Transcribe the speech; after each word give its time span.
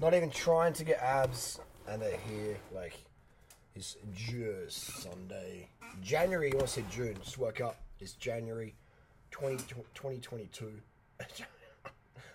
Not 0.00 0.14
even 0.14 0.30
trying 0.30 0.72
to 0.74 0.84
get 0.84 1.00
abs, 1.00 1.58
and 1.88 2.00
they're 2.00 2.16
here. 2.28 2.56
Like, 2.72 2.94
it's 3.74 3.96
just 4.14 5.02
Sunday. 5.02 5.68
January, 6.02 6.52
I 6.60 6.66
said 6.66 6.88
June. 6.90 7.16
Just 7.22 7.38
woke 7.38 7.60
up. 7.60 7.76
It's 7.98 8.12
January 8.12 8.74
20, 9.32 9.56
2022. 9.56 10.72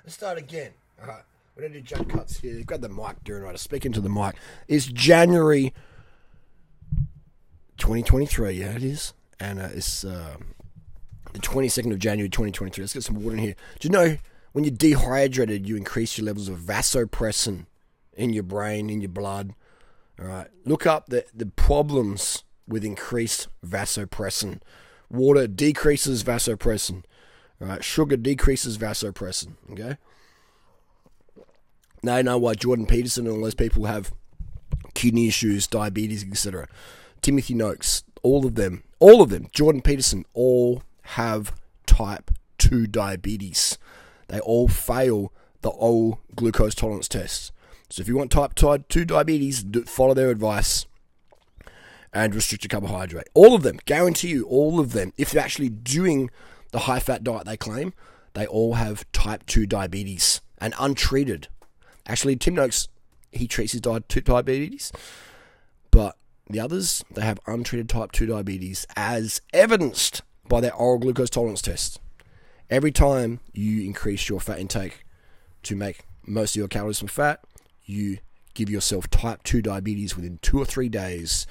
Let's 0.04 0.16
start 0.16 0.38
again. 0.38 0.72
All 1.02 1.08
right. 1.08 1.24
We're 1.56 1.68
to 1.68 1.70
do 1.70 1.82
jump 1.82 2.10
cuts 2.10 2.40
here. 2.40 2.64
Grab 2.66 2.82
the 2.82 2.90
mic, 2.90 3.24
Durianrider. 3.24 3.60
Speak 3.60 3.86
into 3.86 4.02
the 4.02 4.10
mic. 4.10 4.36
It's 4.68 4.88
January 4.88 5.74
2023. 7.78 8.54
Yeah, 8.54 8.76
it 8.76 8.84
is. 8.84 9.14
And 9.40 9.60
uh, 9.60 9.70
it's 9.74 10.04
uh, 10.04 10.36
the 11.32 11.40
22nd 11.40 11.92
of 11.92 12.00
January 12.00 12.28
2023. 12.28 12.84
Let's 12.84 12.94
get 12.94 13.04
some 13.04 13.24
water 13.24 13.36
in 13.36 13.44
here. 13.44 13.56
Do 13.80 13.88
you 13.88 13.92
know 13.92 14.18
when 14.54 14.64
you're 14.64 14.72
dehydrated, 14.72 15.68
you 15.68 15.76
increase 15.76 16.18
your 16.18 16.26
levels 16.26 16.48
of 16.48 16.60
vasopressin 16.60 17.66
in 18.14 18.34
your 18.34 18.44
brain, 18.44 18.90
in 18.90 19.02
your 19.02 19.10
blood? 19.10 19.54
All 20.20 20.28
right. 20.28 20.48
Look 20.64 20.86
up 20.86 21.08
the, 21.08 21.26
the 21.34 21.48
problems 21.48 22.44
with 22.68 22.86
increased 22.86 23.48
vasopressin. 23.66 24.62
Water 25.10 25.48
decreases 25.48 26.24
vasopressin. 26.24 27.04
All 27.60 27.68
right. 27.68 27.84
Sugar 27.84 28.16
decreases 28.16 28.78
vasopressin. 28.78 29.54
Okay. 29.72 29.98
Now 32.04 32.18
you 32.18 32.24
know 32.24 32.38
why 32.38 32.54
Jordan 32.54 32.86
Peterson 32.86 33.26
and 33.26 33.36
all 33.36 33.44
those 33.44 33.56
people 33.56 33.86
have 33.86 34.14
kidney 34.94 35.28
issues, 35.28 35.68
diabetes, 35.68 36.24
etc. 36.24 36.68
Timothy 37.22 37.54
Noakes, 37.54 38.04
all 38.22 38.46
of 38.46 38.56
them, 38.56 38.84
all 39.00 39.22
of 39.22 39.30
them, 39.30 39.48
Jordan 39.52 39.82
Peterson, 39.82 40.26
all 40.34 40.84
have 41.04 41.54
type 41.86 42.32
2 42.58 42.88
diabetes. 42.88 43.78
They 44.28 44.40
all 44.40 44.68
fail 44.68 45.32
the 45.62 45.72
old 45.72 46.18
glucose 46.36 46.76
tolerance 46.76 47.08
tests. 47.08 47.52
So 47.90 48.02
if 48.02 48.08
you 48.08 48.18
want 48.18 48.32
type 48.32 48.56
2 48.56 49.06
diabetes, 49.06 49.66
follow 49.86 50.14
their 50.14 50.30
advice 50.32 50.86
and 52.12 52.34
restrict 52.34 52.64
your 52.64 52.70
carbohydrate. 52.70 53.30
All 53.34 53.56
of 53.56 53.64
them, 53.64 53.80
guarantee 53.86 54.30
you, 54.30 54.46
all 54.46 54.80
of 54.80 54.94
them, 54.94 55.14
if 55.18 55.32
they're 55.32 55.44
actually 55.44 55.70
doing 55.70 56.30
the 56.72 56.80
high 56.80 57.00
fat 57.00 57.24
diet 57.24 57.46
they 57.46 57.58
claim, 57.58 57.94
they 58.34 58.46
all 58.46 58.76
have 58.76 59.12
type 59.12 59.46
2 59.46 59.66
diabetes 59.66 60.42
and 60.58 60.74
untreated. 60.80 61.48
Actually, 62.08 62.36
Tim 62.36 62.56
Noakes, 62.56 62.88
he 63.32 63.48
treats 63.48 63.72
his 63.72 63.82
diet 63.82 64.08
diabetes, 64.08 64.92
but 65.92 66.18
the 66.50 66.60
others, 66.60 67.04
they 67.12 67.22
have 67.22 67.40
untreated 67.48 67.90
type 67.90 68.12
2 68.12 68.26
diabetes 68.26 68.86
as 68.96 69.42
evidenced 69.54 70.24
by 70.48 70.62
their 70.62 70.74
oral 70.74 71.00
glucose 71.00 71.30
tolerance 71.30 71.62
test. 71.62 72.00
Every 72.74 72.92
time 72.92 73.40
you 73.54 73.86
increase 73.86 74.28
your 74.28 74.40
fat 74.40 74.58
intake 74.58 75.06
to 75.62 75.76
make 75.76 76.08
most 76.26 76.56
of 76.56 76.56
your 76.56 76.68
calories 76.68 76.98
from 76.98 77.08
fat, 77.08 77.40
you 77.86 78.18
give 78.56 78.68
yourself 78.68 79.08
type 79.12 79.44
2 79.44 79.62
diabetes 79.62 80.16
within 80.16 80.40
two 80.42 80.58
or 80.58 80.66
three 80.66 80.90
days 80.90 81.46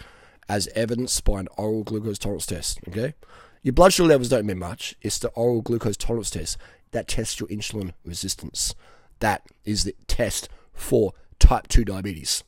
as 0.49 0.67
evidenced 0.75 1.25
by 1.25 1.39
an 1.39 1.47
oral 1.57 1.85
glucose 1.85 2.19
tolerance 2.19 2.47
test. 2.47 2.81
Okay? 2.89 3.15
Your 3.63 3.73
blood 3.73 3.93
sugar 3.93 4.09
levels 4.09 4.31
don't 4.31 4.47
mean 4.47 4.59
much. 4.59 4.97
It's 5.01 5.21
the 5.21 5.29
oral 5.29 5.63
glucose 5.63 5.97
tolerance 5.97 6.31
test 6.31 6.59
that 6.91 7.07
tests 7.07 7.39
your 7.39 7.49
insulin 7.51 7.93
resistance. 8.05 8.75
That 9.21 9.47
is 9.65 9.85
the 9.85 9.95
test 10.09 10.49
for 10.75 11.13
type 11.39 11.69
2 11.69 11.85
diabetes, 11.85 12.43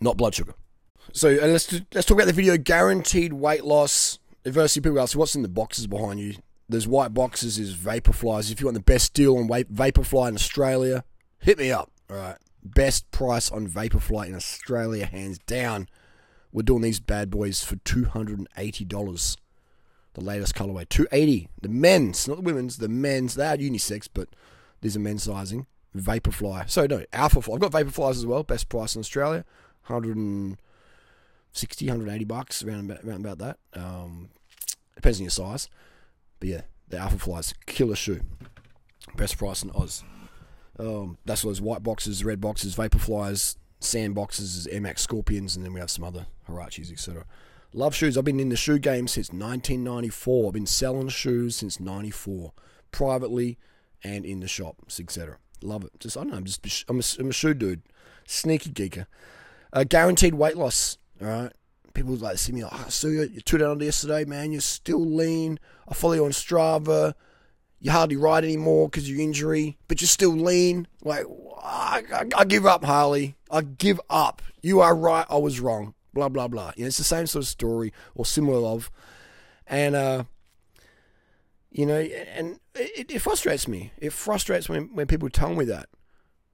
not 0.00 0.16
blood 0.16 0.34
sugar. 0.34 0.54
So 1.12 1.28
let's 1.28 1.70
let's 1.92 2.06
talk 2.06 2.16
about 2.16 2.26
the 2.26 2.32
video 2.32 2.56
guaranteed 2.56 3.34
weight 3.34 3.66
loss. 3.66 4.18
Adversity 4.46 4.80
people 4.80 4.98
ask 4.98 5.14
what's 5.14 5.34
in 5.34 5.42
the 5.42 5.48
boxes 5.48 5.86
behind 5.86 6.20
you. 6.20 6.36
There's 6.72 6.88
white 6.88 7.14
boxes, 7.14 7.58
is 7.58 7.74
Vaporflies. 7.74 8.50
If 8.50 8.60
you 8.60 8.66
want 8.66 8.76
the 8.76 8.82
best 8.82 9.14
deal 9.14 9.36
on 9.36 9.46
Vaporfly 9.48 10.28
in 10.28 10.34
Australia, 10.34 11.04
hit 11.38 11.58
me 11.58 11.70
up. 11.70 11.90
All 12.10 12.16
right, 12.16 12.36
best 12.64 13.10
price 13.10 13.50
on 13.50 13.68
Vaporfly 13.68 14.26
in 14.26 14.34
Australia, 14.34 15.06
hands 15.06 15.38
down. 15.40 15.88
We're 16.52 16.62
doing 16.62 16.82
these 16.82 17.00
bad 17.00 17.30
boys 17.30 17.62
for 17.62 17.76
two 17.76 18.04
hundred 18.04 18.38
and 18.38 18.48
eighty 18.56 18.84
dollars. 18.84 19.36
The 20.14 20.22
latest 20.22 20.54
colorway, 20.54 20.88
two 20.88 21.06
eighty. 21.12 21.48
The 21.60 21.68
men's, 21.68 22.26
not 22.26 22.36
the 22.36 22.42
women's. 22.42 22.78
The 22.78 22.88
men's. 22.88 23.34
They 23.34 23.46
are 23.46 23.56
unisex, 23.56 24.08
but 24.12 24.28
these 24.80 24.96
are 24.96 25.00
men's 25.00 25.22
sizing. 25.22 25.66
Vaporfly. 25.96 26.68
So 26.70 26.86
no, 26.86 27.04
Alphafly. 27.12 27.54
I've 27.54 27.60
got 27.60 27.72
Vaporflies 27.72 28.12
as 28.12 28.26
well. 28.26 28.42
Best 28.42 28.68
price 28.68 28.94
in 28.94 29.00
Australia, 29.00 29.44
hundred 29.82 30.16
and 30.16 30.56
60, 31.52 31.86
180 31.86 32.24
bucks, 32.24 32.64
around 32.64 32.90
about, 32.90 33.04
around 33.04 33.26
about 33.26 33.38
that. 33.38 33.58
Um, 33.74 34.30
depends 34.94 35.18
on 35.18 35.24
your 35.24 35.30
size. 35.30 35.68
But 36.42 36.48
yeah, 36.48 36.62
the 36.88 36.96
Alphafly's 36.96 37.54
killer 37.66 37.94
shoe. 37.94 38.20
Best 39.14 39.38
price 39.38 39.62
in 39.62 39.70
Oz. 39.76 40.02
Um, 40.76 41.16
that's 41.24 41.42
those 41.42 41.60
white 41.60 41.84
boxes, 41.84 42.24
red 42.24 42.40
boxes, 42.40 42.74
Vaporflies, 42.74 43.54
sand 43.78 44.16
boxes, 44.16 44.66
Max 44.80 45.02
Scorpions, 45.02 45.54
and 45.54 45.64
then 45.64 45.72
we 45.72 45.78
have 45.78 45.88
some 45.88 46.02
other 46.02 46.26
Huaraches, 46.48 46.90
etc. 46.90 47.26
Love 47.72 47.94
shoes. 47.94 48.18
I've 48.18 48.24
been 48.24 48.40
in 48.40 48.48
the 48.48 48.56
shoe 48.56 48.80
game 48.80 49.06
since 49.06 49.28
1994. 49.28 50.48
I've 50.48 50.52
been 50.52 50.66
selling 50.66 51.10
shoes 51.10 51.54
since 51.54 51.78
94, 51.78 52.52
privately 52.90 53.56
and 54.02 54.24
in 54.24 54.40
the 54.40 54.48
shops, 54.48 54.98
etc. 54.98 55.36
Love 55.62 55.84
it. 55.84 55.92
Just 56.00 56.16
I 56.16 56.22
don't 56.22 56.30
know. 56.30 56.38
I'm 56.38 56.44
just 56.44 56.84
I'm 56.88 56.98
a, 56.98 57.04
I'm 57.20 57.30
a 57.30 57.32
shoe 57.32 57.54
dude, 57.54 57.82
sneaky 58.26 58.70
geeker. 58.70 59.06
Uh, 59.72 59.84
guaranteed 59.84 60.34
weight 60.34 60.56
loss. 60.56 60.98
All 61.20 61.28
right. 61.28 61.52
People 61.94 62.14
like 62.16 62.38
see 62.38 62.52
me 62.52 62.64
like, 62.64 62.72
oh, 62.74 62.86
so 62.88 63.08
you, 63.08 63.22
you 63.22 63.40
tuned 63.40 63.62
on 63.62 63.80
yesterday, 63.80 64.24
man. 64.24 64.52
You're 64.52 64.60
still 64.60 65.04
lean. 65.04 65.58
I 65.88 65.94
follow 65.94 66.14
you 66.14 66.24
on 66.24 66.30
Strava. 66.30 67.14
You 67.80 67.90
hardly 67.90 68.16
ride 68.16 68.44
anymore 68.44 68.88
because 68.88 69.04
of 69.04 69.10
your 69.10 69.20
injury, 69.20 69.76
but 69.88 70.00
you're 70.00 70.08
still 70.08 70.30
lean. 70.30 70.86
Like, 71.02 71.26
I, 71.62 72.02
I, 72.12 72.24
I 72.36 72.44
give 72.44 72.64
up, 72.64 72.84
Harley. 72.84 73.36
I 73.50 73.62
give 73.62 74.00
up. 74.08 74.40
You 74.62 74.80
are 74.80 74.94
right. 74.94 75.26
I 75.28 75.36
was 75.36 75.60
wrong. 75.60 75.94
Blah 76.14 76.28
blah 76.28 76.48
blah. 76.48 76.72
You 76.76 76.84
know, 76.84 76.88
it's 76.88 76.98
the 76.98 77.04
same 77.04 77.26
sort 77.26 77.44
of 77.44 77.48
story 77.48 77.92
or 78.14 78.24
similar 78.24 78.66
of, 78.68 78.90
and 79.66 79.94
uh, 79.94 80.24
you 81.70 81.86
know, 81.86 81.98
and 81.98 82.60
it, 82.74 83.10
it 83.10 83.18
frustrates 83.20 83.66
me. 83.66 83.92
It 83.98 84.12
frustrates 84.12 84.68
when 84.68 84.94
when 84.94 85.06
people 85.06 85.28
tell 85.30 85.54
me 85.54 85.64
that. 85.66 85.88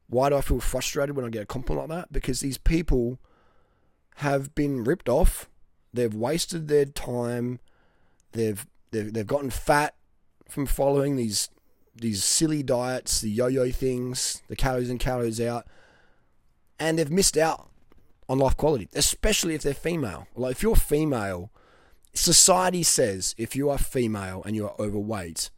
Why 0.08 0.30
do 0.30 0.36
I 0.36 0.40
feel 0.40 0.60
frustrated 0.60 1.14
when 1.14 1.26
I 1.26 1.28
get 1.28 1.42
a 1.42 1.46
compliment 1.46 1.90
like 1.90 1.98
that? 1.98 2.12
Because 2.12 2.40
these 2.40 2.56
people 2.56 3.18
have 4.18 4.52
been 4.54 4.82
ripped 4.82 5.08
off. 5.08 5.48
They've 5.92 6.14
wasted 6.14 6.66
their 6.66 6.84
time. 6.84 7.60
They've 8.32 8.66
they've, 8.90 9.12
they've 9.12 9.26
gotten 9.26 9.50
fat 9.50 9.94
from 10.48 10.66
following 10.66 11.16
these 11.16 11.50
these 11.94 12.24
silly 12.24 12.62
diets, 12.62 13.20
the 13.20 13.30
yo-yo 13.30 13.70
things, 13.70 14.42
the 14.48 14.56
calories 14.56 14.90
in, 14.90 14.98
calories 14.98 15.40
out, 15.40 15.66
and 16.78 16.98
they've 16.98 17.10
missed 17.10 17.36
out 17.36 17.68
on 18.28 18.38
life 18.38 18.56
quality, 18.56 18.88
especially 18.92 19.54
if 19.54 19.62
they're 19.62 19.74
female. 19.74 20.26
Like 20.34 20.52
if 20.52 20.62
you're 20.62 20.76
female, 20.76 21.50
society 22.12 22.82
says 22.82 23.36
if 23.38 23.54
you 23.54 23.70
are 23.70 23.78
female 23.78 24.42
and 24.44 24.56
you 24.56 24.66
are 24.66 24.74
overweight, 24.80 25.50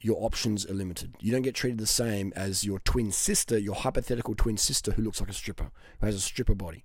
your 0.00 0.24
options 0.24 0.64
are 0.66 0.74
limited. 0.74 1.14
You 1.20 1.32
don't 1.32 1.42
get 1.42 1.54
treated 1.56 1.78
the 1.78 1.86
same 1.86 2.32
as 2.36 2.64
your 2.64 2.78
twin 2.80 3.10
sister, 3.10 3.58
your 3.58 3.74
hypothetical 3.74 4.34
twin 4.36 4.56
sister 4.56 4.92
who 4.92 5.02
looks 5.02 5.20
like 5.20 5.30
a 5.30 5.34
stripper, 5.34 5.70
who 6.00 6.06
has 6.06 6.14
a 6.14 6.20
stripper 6.20 6.54
body. 6.54 6.84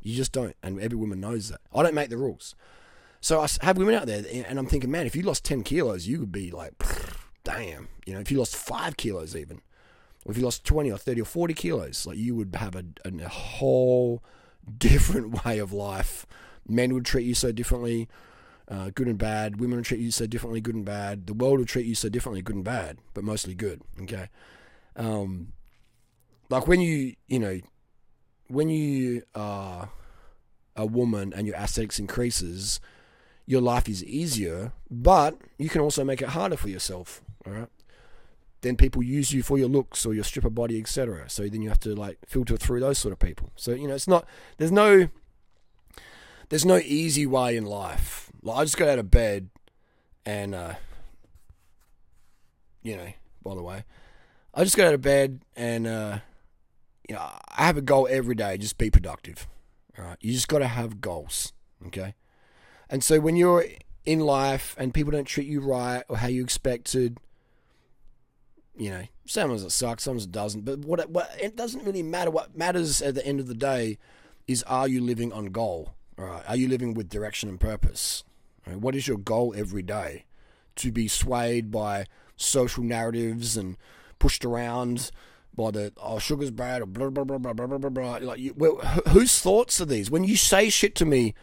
You 0.00 0.14
just 0.14 0.32
don't, 0.32 0.56
and 0.62 0.80
every 0.80 0.96
woman 0.96 1.20
knows 1.20 1.48
that. 1.48 1.60
I 1.74 1.82
don't 1.82 1.94
make 1.94 2.10
the 2.10 2.16
rules. 2.16 2.54
So 3.20 3.40
I 3.40 3.48
have 3.62 3.76
women 3.76 3.94
out 3.94 4.06
there, 4.06 4.24
and 4.46 4.58
I'm 4.58 4.66
thinking, 4.66 4.90
man, 4.90 5.06
if 5.06 5.16
you 5.16 5.22
lost 5.22 5.44
10 5.44 5.62
kilos, 5.62 6.06
you 6.06 6.20
would 6.20 6.32
be 6.32 6.50
like, 6.50 6.74
damn. 7.44 7.88
You 8.06 8.14
know, 8.14 8.20
if 8.20 8.30
you 8.30 8.38
lost 8.38 8.56
five 8.56 8.96
kilos 8.96 9.34
even, 9.34 9.62
or 10.24 10.32
if 10.32 10.38
you 10.38 10.44
lost 10.44 10.64
20 10.64 10.90
or 10.90 10.98
30 10.98 11.22
or 11.22 11.24
40 11.24 11.54
kilos, 11.54 12.06
like 12.06 12.18
you 12.18 12.34
would 12.34 12.54
have 12.54 12.76
a, 12.76 12.84
a 13.04 13.28
whole 13.28 14.22
different 14.78 15.44
way 15.44 15.58
of 15.58 15.72
life. 15.72 16.26
Men 16.68 16.94
would 16.94 17.04
treat 17.04 17.26
you 17.26 17.34
so 17.34 17.52
differently, 17.52 18.08
uh, 18.68 18.90
good 18.94 19.06
and 19.06 19.18
bad. 19.18 19.60
Women 19.60 19.76
would 19.76 19.84
treat 19.84 20.00
you 20.00 20.10
so 20.10 20.26
differently, 20.26 20.60
good 20.60 20.74
and 20.74 20.84
bad. 20.84 21.26
The 21.26 21.34
world 21.34 21.58
would 21.60 21.68
treat 21.68 21.86
you 21.86 21.94
so 21.94 22.08
differently, 22.08 22.42
good 22.42 22.56
and 22.56 22.64
bad, 22.64 22.98
but 23.14 23.24
mostly 23.24 23.54
good. 23.54 23.82
Okay. 24.02 24.28
Um, 24.96 25.52
like 26.48 26.66
when 26.66 26.80
you, 26.80 27.14
you 27.28 27.38
know, 27.38 27.60
when 28.48 28.68
you 28.68 29.22
are 29.34 29.90
a 30.74 30.86
woman 30.86 31.32
and 31.34 31.46
your 31.46 31.56
aesthetics 31.56 31.98
increases, 31.98 32.80
your 33.46 33.60
life 33.60 33.88
is 33.88 34.04
easier, 34.04 34.72
but 34.90 35.38
you 35.58 35.68
can 35.68 35.80
also 35.80 36.04
make 36.04 36.20
it 36.20 36.30
harder 36.30 36.56
for 36.56 36.68
yourself. 36.68 37.22
All 37.46 37.52
right. 37.52 37.68
Then 38.62 38.76
people 38.76 39.02
use 39.02 39.32
you 39.32 39.42
for 39.42 39.58
your 39.58 39.68
looks 39.68 40.04
or 40.04 40.14
your 40.14 40.24
stripper 40.24 40.50
body, 40.50 40.80
etc. 40.80 41.28
So 41.28 41.48
then 41.48 41.62
you 41.62 41.68
have 41.68 41.80
to 41.80 41.94
like 41.94 42.18
filter 42.26 42.56
through 42.56 42.80
those 42.80 42.98
sort 42.98 43.12
of 43.12 43.18
people. 43.18 43.52
So 43.54 43.72
you 43.72 43.86
know, 43.86 43.94
it's 43.94 44.08
not 44.08 44.26
there's 44.58 44.72
no 44.72 45.08
there's 46.48 46.64
no 46.64 46.78
easy 46.78 47.26
way 47.26 47.56
in 47.56 47.64
life. 47.64 48.30
Like 48.42 48.58
I 48.58 48.64
just 48.64 48.76
got 48.76 48.88
out 48.88 48.98
of 48.98 49.10
bed 49.10 49.50
and 50.24 50.54
uh 50.54 50.74
you 52.82 52.96
know, 52.96 53.12
by 53.42 53.54
the 53.54 53.62
way, 53.62 53.84
I 54.54 54.64
just 54.64 54.76
got 54.76 54.88
out 54.88 54.94
of 54.94 55.02
bed 55.02 55.42
and 55.54 55.86
uh 55.86 56.18
you 57.08 57.14
know, 57.14 57.22
I 57.56 57.66
have 57.66 57.76
a 57.76 57.82
goal 57.82 58.08
every 58.10 58.34
day, 58.34 58.58
just 58.58 58.78
be 58.78 58.90
productive. 58.90 59.46
All 59.98 60.04
right. 60.04 60.18
You 60.20 60.32
just 60.32 60.48
got 60.48 60.58
to 60.58 60.66
have 60.66 61.00
goals. 61.00 61.52
Okay. 61.86 62.14
And 62.90 63.02
so 63.02 63.20
when 63.20 63.36
you're 63.36 63.64
in 64.04 64.20
life 64.20 64.74
and 64.78 64.94
people 64.94 65.12
don't 65.12 65.24
treat 65.24 65.46
you 65.46 65.60
right 65.60 66.04
or 66.08 66.18
how 66.18 66.28
you 66.28 66.42
expected, 66.42 67.18
you 68.76 68.90
know, 68.90 69.02
sometimes 69.26 69.62
it 69.62 69.70
sucks, 69.70 70.04
sometimes 70.04 70.24
it 70.24 70.32
doesn't. 70.32 70.64
But 70.64 70.80
what 70.80 71.00
it, 71.00 71.10
what 71.10 71.30
it 71.40 71.56
doesn't 71.56 71.84
really 71.84 72.02
matter. 72.02 72.30
What 72.30 72.56
matters 72.56 73.00
at 73.00 73.14
the 73.14 73.26
end 73.26 73.40
of 73.40 73.46
the 73.46 73.54
day 73.54 73.98
is 74.46 74.62
are 74.64 74.88
you 74.88 75.00
living 75.00 75.32
on 75.32 75.46
goal? 75.46 75.94
All 76.18 76.24
right, 76.24 76.42
are 76.48 76.56
you 76.56 76.68
living 76.68 76.94
with 76.94 77.08
direction 77.08 77.48
and 77.48 77.60
purpose? 77.60 78.24
What 78.64 78.96
is 78.96 79.06
your 79.06 79.18
goal 79.18 79.54
every 79.56 79.82
day? 79.82 80.24
To 80.76 80.90
be 80.90 81.08
swayed 81.08 81.70
by 81.70 82.06
social 82.36 82.82
narratives 82.82 83.56
and 83.56 83.76
pushed 84.18 84.44
around 84.44 85.10
by 85.56 85.70
the 85.70 85.92
oh 85.96 86.18
sugar's 86.18 86.50
bad 86.50 86.82
or 86.82 86.86
blah 86.86 87.08
blah 87.10 87.24
blah 87.24 87.38
blah 87.38 87.52
blah 87.52 87.78
blah 87.78 87.90
blah. 87.90 88.18
Like, 88.20 88.38
you, 88.38 88.54
well, 88.56 88.76
whose 89.08 89.38
thoughts 89.38 89.80
are 89.80 89.86
these? 89.86 90.10
When 90.10 90.24
you 90.24 90.36
say 90.36 90.68
shit 90.68 90.94
to 90.96 91.04
me 91.04 91.34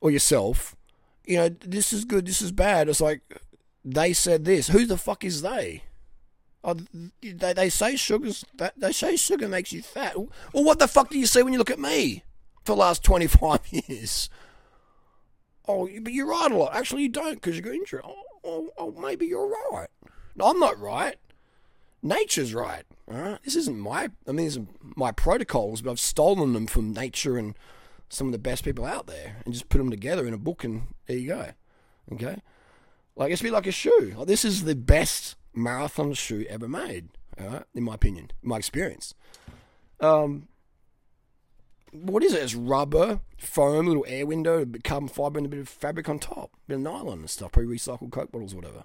or 0.00 0.10
yourself, 0.10 0.74
you 1.26 1.36
know 1.36 1.48
this 1.48 1.92
is 1.92 2.04
good, 2.04 2.26
this 2.26 2.42
is 2.42 2.52
bad. 2.52 2.88
It's 2.88 3.00
like 3.00 3.20
they 3.84 4.12
said 4.12 4.44
this. 4.44 4.68
Who 4.68 4.86
the 4.86 4.96
fuck 4.96 5.24
is 5.24 5.42
they? 5.42 5.84
Oh, 6.64 6.76
they, 7.20 7.52
they 7.52 7.68
say 7.68 7.96
sugar's 7.96 8.44
they 8.76 8.92
say 8.92 9.16
sugar 9.16 9.48
makes 9.48 9.72
you 9.72 9.82
fat. 9.82 10.16
Well, 10.16 10.64
what 10.64 10.78
the 10.78 10.88
fuck 10.88 11.10
do 11.10 11.18
you 11.18 11.26
see 11.26 11.42
when 11.42 11.52
you 11.52 11.58
look 11.58 11.70
at 11.70 11.78
me 11.78 12.24
for 12.64 12.72
the 12.74 12.80
last 12.80 13.04
twenty 13.04 13.26
five 13.26 13.60
years? 13.70 14.30
Oh, 15.68 15.88
but 16.00 16.12
you're 16.12 16.26
right 16.26 16.50
a 16.50 16.56
lot. 16.56 16.74
Actually, 16.74 17.02
you 17.02 17.08
don't 17.08 17.34
because 17.34 17.56
you 17.56 17.62
got 17.62 17.74
injured. 17.74 18.02
Oh, 18.04 18.22
oh, 18.44 18.68
oh, 18.78 18.92
maybe 18.92 19.26
you're 19.26 19.48
right. 19.48 19.88
No, 20.34 20.46
I'm 20.46 20.58
not 20.58 20.78
right. 20.80 21.16
Nature's 22.02 22.54
right. 22.54 22.84
All 23.12 23.20
right. 23.20 23.38
This 23.44 23.56
isn't 23.56 23.78
my. 23.78 24.10
I 24.26 24.32
mean, 24.32 24.46
these 24.46 24.56
are 24.56 24.66
my 24.96 25.12
protocols, 25.12 25.82
but 25.82 25.90
I've 25.90 26.00
stolen 26.00 26.52
them 26.54 26.66
from 26.66 26.92
nature 26.92 27.36
and 27.36 27.54
some 28.08 28.28
of 28.28 28.32
the 28.32 28.38
best 28.38 28.64
people 28.64 28.84
out 28.84 29.06
there, 29.06 29.36
and 29.44 29.52
just 29.52 29.68
put 29.68 29.78
them 29.78 29.90
together 29.90 30.26
in 30.26 30.34
a 30.34 30.38
book, 30.38 30.64
and 30.64 30.82
there 31.06 31.16
you 31.16 31.28
go. 31.28 31.46
Okay. 32.12 32.36
Like 33.16 33.32
it's 33.32 33.40
a 33.40 33.44
bit 33.44 33.52
like 33.52 33.66
a 33.66 33.72
shoe. 33.72 34.14
Like, 34.16 34.26
this 34.26 34.44
is 34.44 34.64
the 34.64 34.74
best 34.74 35.36
marathon 35.54 36.14
shoe 36.14 36.46
ever 36.48 36.68
made, 36.68 37.08
right? 37.38 37.64
in 37.74 37.84
my 37.84 37.94
opinion, 37.94 38.30
in 38.42 38.48
my 38.48 38.56
experience. 38.56 39.14
Um, 40.00 40.48
what 41.92 42.24
is 42.24 42.32
it? 42.32 42.42
It's 42.42 42.54
rubber, 42.54 43.20
foam, 43.38 43.86
little 43.86 44.06
air 44.08 44.26
window, 44.26 44.64
carbon 44.82 45.08
fiber, 45.08 45.38
and 45.38 45.46
a 45.46 45.50
bit 45.50 45.60
of 45.60 45.68
fabric 45.68 46.08
on 46.08 46.18
top, 46.18 46.50
a 46.54 46.68
bit 46.68 46.74
of 46.76 46.80
nylon 46.80 47.20
and 47.20 47.30
stuff, 47.30 47.52
probably 47.52 47.76
recycled 47.76 48.10
Coke 48.10 48.32
bottles, 48.32 48.54
whatever. 48.54 48.84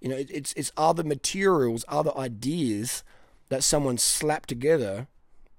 You 0.00 0.08
know, 0.08 0.16
it, 0.16 0.30
it's 0.30 0.52
it's 0.54 0.72
other 0.76 1.04
materials, 1.04 1.84
other 1.88 2.16
ideas 2.16 3.04
that 3.48 3.64
someone 3.64 3.98
slapped 3.98 4.48
together, 4.48 5.08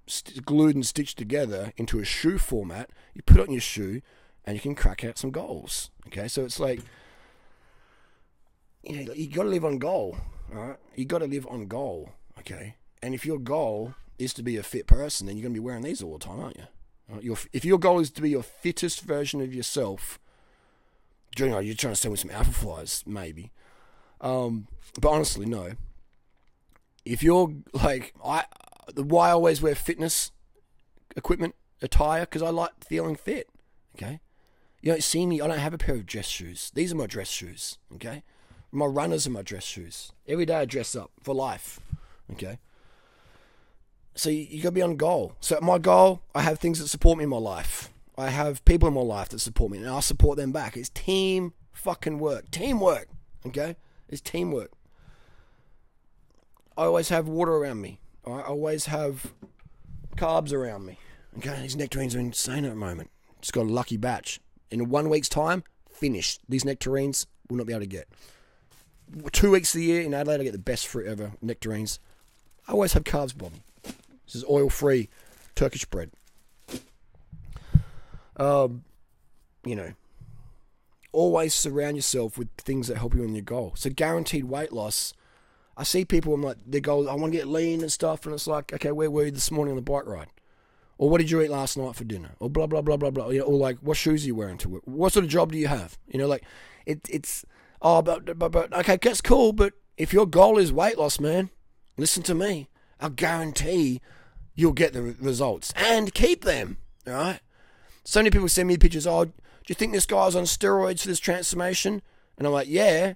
st- 0.06 0.46
glued 0.46 0.76
and 0.76 0.86
stitched 0.86 1.18
together 1.18 1.74
into 1.78 2.00
a 2.00 2.06
shoe 2.06 2.38
format. 2.38 2.90
You 3.14 3.22
put 3.22 3.38
it 3.38 3.48
on 3.48 3.54
your 3.54 3.62
shoe, 3.62 4.02
and 4.46 4.56
you 4.56 4.62
can 4.62 4.76
crack 4.76 5.04
out 5.04 5.18
some 5.18 5.32
goals. 5.32 5.90
Okay, 6.08 6.28
so 6.28 6.44
it's 6.46 6.60
like 6.60 6.82
you 8.84 9.06
know, 9.06 9.14
you 9.14 9.28
got 9.28 9.44
to 9.44 9.50
live 9.50 9.66
on 9.66 9.78
goal. 9.78 10.18
All 10.54 10.62
right, 10.62 10.78
you 10.96 11.06
got 11.06 11.20
to 11.20 11.28
live 11.28 11.46
on 11.48 11.68
goal. 11.68 12.12
Okay, 12.40 12.76
and 13.02 13.14
if 13.14 13.26
your 13.26 13.40
goal 13.40 13.96
is 14.18 14.34
to 14.34 14.44
be 14.44 14.58
a 14.58 14.64
fit 14.64 14.88
person, 14.88 15.28
then 15.28 15.38
you're 15.38 15.44
going 15.44 15.54
to 15.54 15.60
be 15.60 15.66
wearing 15.66 15.84
these 15.84 16.02
all 16.02 16.18
the 16.18 16.26
time, 16.26 16.40
aren't 16.40 16.58
you? 16.58 16.64
Your, 17.22 17.38
if 17.54 17.64
your 17.64 17.80
goal 17.80 18.00
is 18.00 18.10
to 18.12 18.22
be 18.22 18.30
your 18.30 18.44
fittest 18.44 19.02
version 19.02 19.42
of 19.42 19.54
yourself, 19.54 20.20
you 21.38 21.48
know, 21.48 21.60
you're 21.60 21.76
trying 21.76 21.94
to 21.94 22.00
sell 22.00 22.12
me 22.12 22.18
some 22.18 22.32
Alphaflies, 22.32 23.06
maybe. 23.08 23.52
Um, 24.20 24.68
but 25.00 25.10
honestly, 25.10 25.46
no. 25.46 25.74
If 27.12 27.24
you're 27.24 27.54
like 27.74 28.14
I, 28.24 28.46
why 28.96 29.30
I 29.30 29.32
always 29.32 29.62
wear 29.62 29.76
fitness 29.76 30.32
equipment 31.16 31.56
attire 31.82 32.22
because 32.22 32.42
I 32.42 32.50
like 32.50 32.72
feeling 32.84 33.16
fit. 33.16 33.50
Okay, 33.96 34.20
you 34.82 34.92
don't 34.92 35.04
see 35.04 35.26
me. 35.26 35.42
I 35.42 35.48
don't 35.48 35.58
have 35.58 35.74
a 35.74 35.78
pair 35.78 35.96
of 35.96 36.06
dress 36.06 36.28
shoes. 36.28 36.72
These 36.74 36.94
are 36.94 36.96
my 36.96 37.08
dress 37.08 37.30
shoes. 37.30 37.78
Okay, 37.96 38.24
my 38.72 38.86
runners 38.86 39.26
are 39.28 39.32
my 39.32 39.42
dress 39.42 39.64
shoes. 39.64 40.12
Every 40.28 40.46
day 40.46 40.56
I 40.56 40.66
dress 40.66 40.96
up 40.96 41.12
for 41.22 41.34
life. 41.34 41.80
Okay. 42.32 42.60
So 44.16 44.30
you, 44.30 44.48
you 44.50 44.64
got 44.64 44.70
to 44.70 44.74
be 44.74 44.82
on 44.82 44.98
goal. 44.98 45.36
So 45.40 45.60
my 45.62 45.78
goal, 45.78 46.24
I 46.34 46.42
have 46.42 46.58
things 46.60 46.80
that 46.80 46.88
support 46.88 47.20
me 47.20 47.26
in 47.26 47.30
my 47.30 47.38
life. 47.38 47.94
I 48.18 48.32
have 48.32 48.66
people 48.66 48.88
in 48.88 48.96
my 48.96 49.02
life 49.02 49.30
that 49.30 49.40
support 49.40 49.72
me, 49.72 49.78
and 49.78 49.88
I 49.88 50.00
support 50.00 50.38
them 50.38 50.52
back. 50.52 50.76
It's 50.76 50.90
team 50.90 51.54
fucking 51.72 52.18
work, 52.18 52.50
teamwork. 52.50 53.10
Okay, 53.46 53.76
it's 54.10 54.22
teamwork. 54.22 54.72
I 56.78 56.86
always 56.86 57.10
have 57.10 57.28
water 57.28 57.54
around 57.54 57.82
me. 57.82 58.00
I 58.26 58.42
always 58.42 58.86
have 58.86 59.34
carbs 60.16 60.54
around 60.54 60.86
me. 60.86 60.98
Okay, 61.38 61.62
these 61.62 61.76
nectarines 61.76 62.16
are 62.16 62.20
insane 62.20 62.66
at 62.66 62.70
the 62.70 62.76
moment. 62.76 63.10
Just 63.42 63.54
got 63.54 63.62
a 63.62 63.70
lucky 63.70 63.98
batch. 63.98 64.40
In 64.70 64.90
one 64.90 65.10
week's 65.10 65.30
time, 65.30 65.64
finished. 65.90 66.42
These 66.48 66.66
nectarines 66.66 67.28
will 67.50 67.58
not 67.58 67.68
be 67.68 67.74
able 67.74 67.82
to 67.82 67.88
get 67.88 68.08
two 69.32 69.52
weeks 69.52 69.74
of 69.74 69.80
the 69.80 69.86
year 69.86 70.02
in 70.02 70.14
Adelaide, 70.14 70.42
I 70.42 70.44
get 70.44 70.52
the 70.52 70.60
best 70.60 70.88
fruit 70.88 71.08
ever, 71.08 71.32
nectarines. 71.42 72.00
I 72.68 72.74
always 72.74 72.94
have 72.94 73.04
carbs, 73.04 73.38
Bob. 73.38 73.54
This 73.84 74.36
is 74.36 74.44
oil 74.50 74.70
free 74.70 75.10
Turkish 75.56 75.86
bread. 75.86 76.12
Um, 78.36 78.84
you 79.66 79.76
know, 79.76 79.94
always 81.12 81.54
surround 81.54 81.96
yourself 81.96 82.38
with 82.38 82.50
things 82.58 82.88
that 82.88 82.98
help 82.98 83.16
you 83.16 83.24
on 83.24 83.34
your 83.34 83.44
goal. 83.44 83.74
So, 83.76 83.90
guaranteed 83.90 84.46
weight 84.46 84.72
loss. 84.72 85.14
I 85.78 85.84
see 85.84 86.04
people, 86.04 86.34
I'm 86.34 86.42
like, 86.42 86.58
their 86.66 86.82
goal, 86.82 87.10
I 87.10 87.14
want 87.14 87.32
to 87.32 87.38
get 87.38 87.48
lean 87.48 87.82
and 87.82 87.92
stuff, 87.92 88.26
and 88.26 88.34
it's 88.34 88.48
like, 88.48 88.74
okay, 88.74 88.92
where 88.92 89.12
were 89.12 89.26
you 89.26 89.32
this 89.32 89.52
morning 89.52 89.74
on 89.74 89.76
the 89.78 89.82
bike 89.84 90.08
ride? 90.08 90.28
Or 90.98 91.10
what 91.10 91.20
did 91.20 91.30
you 91.30 91.40
eat 91.42 91.52
last 91.52 91.78
night 91.78 91.96
for 91.96 92.04
dinner? 92.04 92.32
Or 92.40 92.50
blah, 92.50 92.66
blah, 92.66 92.82
blah, 92.82 92.98
blah, 92.98 93.12
blah. 93.12 93.30
You 93.30 93.40
know, 93.40 93.46
Or 93.46 93.58
like, 93.58 93.78
what 93.80 93.96
shoes 93.96 94.24
are 94.24 94.28
you 94.28 94.36
wearing 94.36 94.58
to 94.58 94.70
work? 94.70 94.82
What 94.86 95.14
sort 95.14 95.24
of 95.24 95.32
job 95.32 95.52
do 95.52 95.58
you 95.58 95.68
have? 95.68 95.98
You 96.08 96.18
know, 96.18 96.28
like, 96.28 96.44
it, 96.88 97.02
it's 97.08 97.46
Oh, 97.82 98.02
but, 98.02 98.38
but, 98.38 98.50
but, 98.52 98.74
okay, 98.74 98.98
that's 99.02 99.22
cool, 99.22 99.54
but 99.54 99.74
if 99.98 100.14
your 100.14 100.26
goal 100.26 100.58
is 100.58 100.74
weight 100.74 100.98
loss, 100.98 101.20
man, 101.20 101.50
listen 101.98 102.24
to 102.24 102.36
me. 102.36 102.70
I 103.00 103.10
guarantee 103.10 104.02
you'll 104.56 104.74
get 104.74 104.94
the 104.94 105.04
results 105.04 105.72
and 105.76 106.14
keep 106.14 106.44
them, 106.44 106.78
all 107.06 107.14
right? 107.14 107.40
So 108.04 108.20
many 108.20 108.32
people 108.32 108.50
send 108.50 108.68
me 108.68 108.78
pictures, 108.78 109.06
oh, 109.06 109.26
do 109.26 109.34
you 109.68 109.76
think 109.76 109.94
this 109.94 110.06
guy's 110.08 110.36
on 110.36 110.46
steroids 110.46 111.02
for 111.02 111.10
this 111.10 111.20
transformation? 111.20 112.02
And 112.38 112.48
I'm 112.48 112.54
like, 112.54 112.68
yeah, 112.68 113.14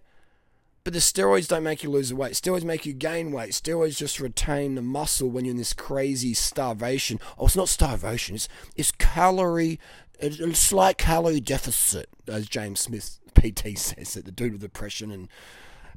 but 0.84 0.94
the 0.94 1.00
steroids 1.00 1.48
don't 1.48 1.64
make 1.64 1.84
you 1.84 1.90
lose 1.90 2.10
the 2.10 2.16
weight. 2.16 2.34
Steroids 2.34 2.64
make 2.64 2.86
you 2.86 2.94
gain 2.94 3.32
weight. 3.32 3.52
Steroids 3.52 3.98
just 3.98 4.20
retain 4.20 4.76
the 4.76 4.82
muscle 4.82 5.30
when 5.30 5.46
you're 5.46 5.52
in 5.52 5.58
this 5.58 5.74
crazy 5.74 6.34
starvation. 6.34 7.20
Oh, 7.38 7.46
it's 7.46 7.56
not 7.56 7.70
starvation. 7.70 8.36
It's 8.36 8.50
it's 8.76 8.92
calorie, 8.92 9.80
a 10.20 10.32
slight 10.54 10.98
calorie 10.98 11.40
deficit, 11.40 12.10
as 12.28 12.48
James 12.48 12.80
Smith 12.80 13.20
PT 13.36 13.78
says 13.78 14.14
that 14.14 14.26
the 14.26 14.32
dude 14.32 14.54
with 14.54 14.62
depression 14.62 15.12
and 15.12 15.30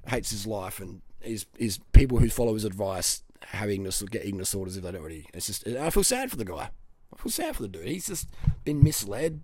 hates 0.06 0.30
his 0.30 0.46
life 0.46 0.80
and 0.80 1.00
is 1.22 1.46
is 1.58 1.78
people 1.92 2.18
who 2.18 2.28
follow 2.28 2.54
his 2.54 2.64
advice 2.64 3.22
have 3.48 3.70
eating 3.70 3.84
get 4.10 4.24
eating 4.24 4.38
disorders 4.38 4.76
if 4.76 4.82
they 4.82 4.92
don't 4.92 5.00
already. 5.00 5.26
It's 5.32 5.46
just 5.46 5.66
I 5.66 5.90
feel 5.90 6.04
sad 6.04 6.30
for 6.30 6.36
the 6.36 6.44
guy. 6.44 6.70
I 7.12 7.22
feel 7.22 7.32
sad 7.32 7.56
for 7.56 7.62
the 7.62 7.68
dude. 7.68 7.86
He's 7.86 8.08
just 8.08 8.28
been 8.64 8.82
misled. 8.82 9.40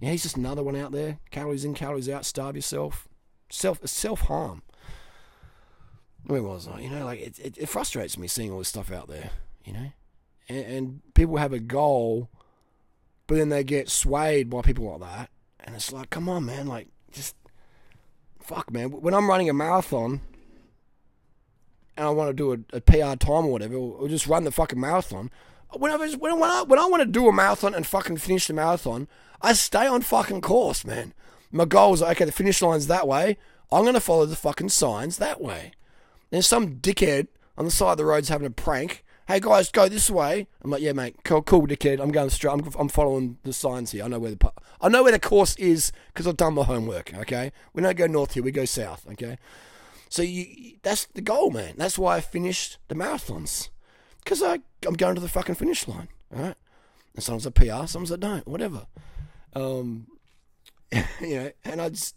Yeah, 0.00 0.10
he's 0.12 0.22
just 0.22 0.36
another 0.36 0.62
one 0.62 0.76
out 0.76 0.92
there. 0.92 1.18
Calories 1.30 1.64
in, 1.64 1.74
calories 1.74 2.08
out. 2.08 2.24
Starve 2.24 2.54
yourself. 2.54 3.08
Self 3.50 3.80
self 3.86 4.22
harm. 4.22 4.62
Where 6.26 6.42
was 6.42 6.68
I? 6.68 6.80
You 6.80 6.90
know, 6.90 7.04
like 7.04 7.20
it, 7.20 7.38
it, 7.38 7.58
it, 7.58 7.68
frustrates 7.68 8.18
me 8.18 8.28
seeing 8.28 8.50
all 8.50 8.58
this 8.58 8.68
stuff 8.68 8.92
out 8.92 9.08
there. 9.08 9.30
You 9.64 9.72
know, 9.72 9.92
and, 10.48 10.66
and 10.66 11.14
people 11.14 11.36
have 11.36 11.52
a 11.52 11.58
goal, 11.58 12.28
but 13.26 13.36
then 13.36 13.48
they 13.48 13.64
get 13.64 13.88
swayed 13.88 14.50
by 14.50 14.62
people 14.62 14.90
like 14.90 15.00
that, 15.00 15.30
and 15.60 15.74
it's 15.74 15.92
like, 15.92 16.10
come 16.10 16.28
on, 16.28 16.46
man, 16.46 16.66
like 16.66 16.88
just 17.12 17.34
fuck, 18.40 18.72
man. 18.72 18.90
When 18.90 19.14
I'm 19.14 19.28
running 19.28 19.48
a 19.48 19.54
marathon 19.54 20.20
and 21.96 22.06
I 22.06 22.10
want 22.10 22.30
to 22.30 22.34
do 22.34 22.52
a, 22.52 22.76
a 22.76 22.80
PR 22.80 23.16
time 23.16 23.46
or 23.46 23.52
whatever, 23.52 23.74
or, 23.74 23.92
or, 23.94 24.08
just 24.08 24.26
run 24.26 24.44
the 24.44 24.50
fucking 24.50 24.80
marathon. 24.80 25.30
When 25.76 25.92
I, 25.92 25.96
when, 25.96 26.40
when, 26.40 26.50
I, 26.50 26.62
when 26.62 26.78
I 26.78 26.86
want 26.86 27.02
to 27.02 27.06
do 27.06 27.28
a 27.28 27.32
marathon 27.32 27.74
and 27.74 27.86
fucking 27.86 28.16
finish 28.18 28.46
the 28.46 28.54
marathon, 28.54 29.08
I 29.42 29.52
stay 29.52 29.86
on 29.86 30.02
fucking 30.02 30.40
course, 30.40 30.84
man. 30.84 31.12
My 31.50 31.64
goal 31.64 31.94
is 31.94 32.02
okay, 32.02 32.24
the 32.24 32.32
finish 32.32 32.62
line's 32.62 32.86
that 32.86 33.06
way. 33.06 33.36
I'm 33.70 33.82
going 33.82 33.94
to 33.94 34.00
follow 34.00 34.24
the 34.26 34.36
fucking 34.36 34.70
signs 34.70 35.18
that 35.18 35.40
way. 35.40 35.72
There's 36.30 36.46
some 36.46 36.76
dickhead 36.76 37.28
on 37.56 37.64
the 37.64 37.70
side 37.70 37.92
of 37.92 37.98
the 37.98 38.04
road's 38.04 38.28
having 38.28 38.46
a 38.46 38.50
prank 38.50 39.04
hey 39.28 39.40
guys, 39.40 39.70
go 39.70 39.88
this 39.88 40.10
way. 40.10 40.46
I'm 40.62 40.70
like, 40.70 40.80
yeah, 40.80 40.94
mate, 40.94 41.16
cool, 41.22 41.42
cool, 41.42 41.66
dickhead. 41.66 42.00
I'm 42.00 42.10
going 42.10 42.30
straight. 42.30 42.52
I'm, 42.52 42.68
I'm 42.78 42.88
following 42.88 43.36
the 43.44 43.52
signs 43.52 43.90
here. 43.90 44.02
I 44.02 44.08
know 44.08 44.18
where 44.18 44.34
the 44.34 44.52
I 44.80 44.88
know 44.88 45.02
where 45.02 45.12
the 45.12 45.20
course 45.20 45.54
is 45.56 45.92
because 46.08 46.26
I've 46.26 46.38
done 46.38 46.54
my 46.54 46.64
homework. 46.64 47.14
Okay, 47.14 47.52
we 47.74 47.82
don't 47.82 47.96
go 47.96 48.06
north 48.06 48.32
here. 48.32 48.42
We 48.42 48.50
go 48.50 48.64
south. 48.64 49.06
Okay, 49.12 49.36
so 50.08 50.22
you 50.22 50.78
that's 50.82 51.04
the 51.06 51.20
goal, 51.20 51.50
man. 51.50 51.74
That's 51.76 51.98
why 51.98 52.16
I 52.16 52.20
finished 52.20 52.78
the 52.88 52.94
marathons 52.94 53.68
because 54.24 54.42
I 54.42 54.60
I'm 54.86 54.94
going 54.94 55.14
to 55.14 55.20
the 55.20 55.28
fucking 55.28 55.56
finish 55.56 55.86
line. 55.86 56.08
All 56.34 56.42
right, 56.42 56.56
and 57.14 57.22
sometimes 57.22 57.46
I 57.46 57.50
PR, 57.50 57.86
sometimes 57.86 58.12
I 58.12 58.16
don't. 58.16 58.48
Whatever. 58.48 58.86
Um, 59.54 60.06
you 60.92 61.04
know, 61.36 61.50
and 61.64 61.82
I 61.82 61.90
just 61.90 62.16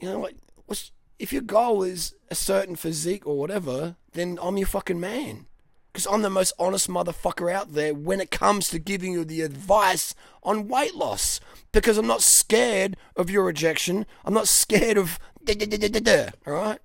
you 0.00 0.08
know 0.08 0.18
what? 0.18 0.34
What's 0.66 0.90
if 1.24 1.32
your 1.32 1.40
goal 1.40 1.82
is 1.82 2.14
a 2.30 2.34
certain 2.34 2.76
physique 2.76 3.26
or 3.26 3.38
whatever, 3.38 3.96
then 4.12 4.38
I'm 4.42 4.58
your 4.58 4.66
fucking 4.66 5.00
man 5.00 5.46
because 5.90 6.06
I'm 6.06 6.20
the 6.20 6.28
most 6.28 6.52
honest 6.58 6.86
motherfucker 6.86 7.50
out 7.50 7.72
there 7.72 7.94
when 7.94 8.20
it 8.20 8.30
comes 8.30 8.68
to 8.68 8.78
giving 8.78 9.14
you 9.14 9.24
the 9.24 9.40
advice 9.40 10.14
on 10.42 10.68
weight 10.68 10.94
loss. 10.94 11.40
Because 11.72 11.96
I'm 11.96 12.06
not 12.06 12.20
scared 12.20 12.98
of 13.16 13.30
your 13.30 13.42
rejection. 13.42 14.04
I'm 14.22 14.34
not 14.34 14.48
scared 14.48 14.98
of. 14.98 15.18
All 16.46 16.52
right? 16.52 16.78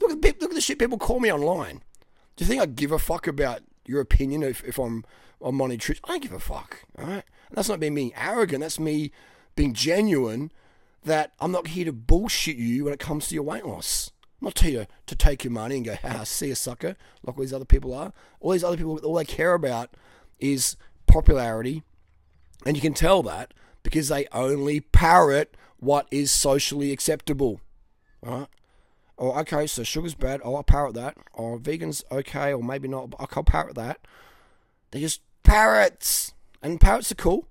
Look 0.00 0.10
at 0.10 0.40
look 0.40 0.50
at 0.50 0.54
the 0.56 0.60
shit 0.60 0.80
people 0.80 0.98
call 0.98 1.20
me 1.20 1.32
online. 1.32 1.82
Do 2.34 2.44
you 2.44 2.48
think 2.48 2.60
I 2.60 2.66
give 2.66 2.90
a 2.90 2.98
fuck 2.98 3.28
about 3.28 3.60
your 3.86 4.00
opinion 4.00 4.42
if, 4.42 4.64
if 4.64 4.76
I'm 4.76 5.04
on 5.40 5.54
my? 5.54 5.66
I 5.66 5.94
don't 6.04 6.20
give 6.20 6.32
a 6.32 6.40
fuck. 6.40 6.84
All 6.98 7.04
right, 7.04 7.22
that's 7.52 7.68
not 7.68 7.78
being 7.78 8.12
arrogant. 8.16 8.62
That's 8.62 8.80
me 8.80 9.12
being 9.54 9.72
genuine. 9.72 10.50
That 11.04 11.32
I'm 11.40 11.52
not 11.52 11.68
here 11.68 11.84
to 11.84 11.92
bullshit 11.92 12.56
you 12.56 12.84
when 12.84 12.94
it 12.94 13.00
comes 13.00 13.28
to 13.28 13.34
your 13.34 13.44
weight 13.44 13.66
loss. 13.66 14.10
I'm 14.40 14.46
not 14.46 14.58
here 14.58 14.86
to 15.06 15.16
take 15.16 15.44
your 15.44 15.52
money 15.52 15.76
and 15.76 15.84
go, 15.84 15.96
ha, 16.02 16.24
see 16.24 16.50
a 16.50 16.56
sucker, 16.56 16.96
like 17.22 17.36
all 17.36 17.42
these 17.42 17.52
other 17.52 17.64
people 17.64 17.94
are. 17.94 18.12
All 18.40 18.52
these 18.52 18.64
other 18.64 18.76
people, 18.76 18.98
all 18.98 19.14
they 19.14 19.24
care 19.24 19.54
about 19.54 19.90
is 20.38 20.76
popularity, 21.06 21.82
and 22.66 22.76
you 22.76 22.80
can 22.80 22.94
tell 22.94 23.22
that 23.22 23.54
because 23.82 24.08
they 24.08 24.26
only 24.32 24.80
parrot 24.80 25.56
what 25.78 26.08
is 26.10 26.32
socially 26.32 26.90
acceptable. 26.90 27.60
All 28.26 28.38
right. 28.40 28.48
Oh, 29.16 29.38
okay, 29.40 29.66
so 29.66 29.84
sugar's 29.84 30.14
bad. 30.14 30.40
Oh, 30.42 30.56
I'll 30.56 30.64
parrot 30.64 30.94
that. 30.94 31.16
Or 31.34 31.54
oh, 31.54 31.58
vegan's 31.58 32.02
okay, 32.10 32.52
or 32.52 32.62
maybe 32.62 32.88
not. 32.88 33.10
But 33.10 33.20
I'll 33.20 33.44
parrot 33.44 33.76
that. 33.76 34.00
They're 34.90 35.00
just 35.00 35.20
parrots, 35.44 36.34
and 36.62 36.80
parrots 36.80 37.12
are 37.12 37.16
cool. 37.16 37.46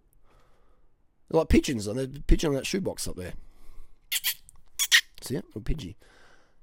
They're 1.29 1.39
like 1.39 1.49
pigeons. 1.49 1.85
There's 1.85 2.17
a 2.17 2.21
pigeon 2.21 2.49
on 2.49 2.55
that 2.55 2.65
shoebox 2.65 3.07
up 3.07 3.15
there. 3.15 3.33
See 5.23 5.35
it? 5.35 5.45
A 5.55 5.59
pidgey. 5.59 5.95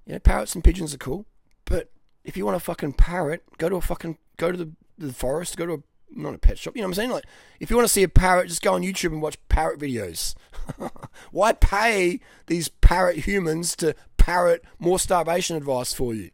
know, 0.07 0.19
parrots 0.19 0.55
and 0.55 0.63
pigeons 0.63 0.95
are 0.95 0.99
cool. 0.99 1.27
But 1.65 1.91
if 2.25 2.37
you 2.37 2.45
want 2.45 2.57
a 2.57 2.61
fucking 2.61 2.95
parrot, 2.95 3.43
go 3.59 3.69
to 3.69 3.77
a 3.77 3.81
fucking 3.81 4.19
go 4.37 4.53
to 4.53 4.59
the, 4.59 4.73
the 4.99 5.13
forest, 5.13 5.57
go 5.57 5.67
to 5.67 5.73
a 5.75 5.79
not 6.13 6.35
a 6.35 6.39
pet 6.39 6.59
shop. 6.59 6.75
You 6.77 6.83
know 6.83 6.89
what 6.89 6.91
I'm 6.91 6.95
saying? 6.95 7.11
Like, 7.11 7.25
if 7.61 7.71
you 7.71 7.77
want 7.77 7.87
to 7.87 7.93
see 7.93 8.03
a 8.03 8.09
parrot, 8.09 8.49
just 8.49 8.63
go 8.63 8.75
on 8.75 8.83
YouTube 8.83 9.13
and 9.13 9.23
watch 9.23 9.39
parrot 9.49 9.79
videos. 9.79 10.35
Why 11.31 11.53
pay 11.53 12.21
these 12.47 12.69
parrot 12.69 13.19
humans 13.19 13.77
to 13.77 13.95
parrot 14.17 14.65
more 14.79 14.99
starvation 14.99 15.57
advice 15.57 15.93
for 15.93 16.15
you? 16.15 16.31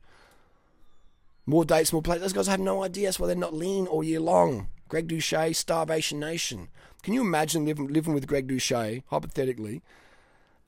More 1.45 1.65
dates, 1.65 1.93
more 1.93 2.03
plates. 2.03 2.23
Those 2.23 2.33
guys 2.33 2.49
have 2.49 2.61
no 2.61 2.83
idea. 2.83 3.07
That's 3.07 3.21
why 3.21 3.29
they're 3.29 3.37
not 3.37 3.55
lean 3.55 3.87
all 3.87 4.03
year 4.03 4.19
long. 4.19 4.69
Greg 4.89 5.09
Doucette, 5.09 5.55
Starvation 5.55 6.19
Nation. 6.19 6.69
Can 7.03 7.15
you 7.15 7.21
imagine 7.21 7.65
living, 7.65 7.87
living 7.87 8.15
with 8.15 8.27
Greg 8.27 8.49
Doucette, 8.49 9.05
hypothetically? 9.11 9.83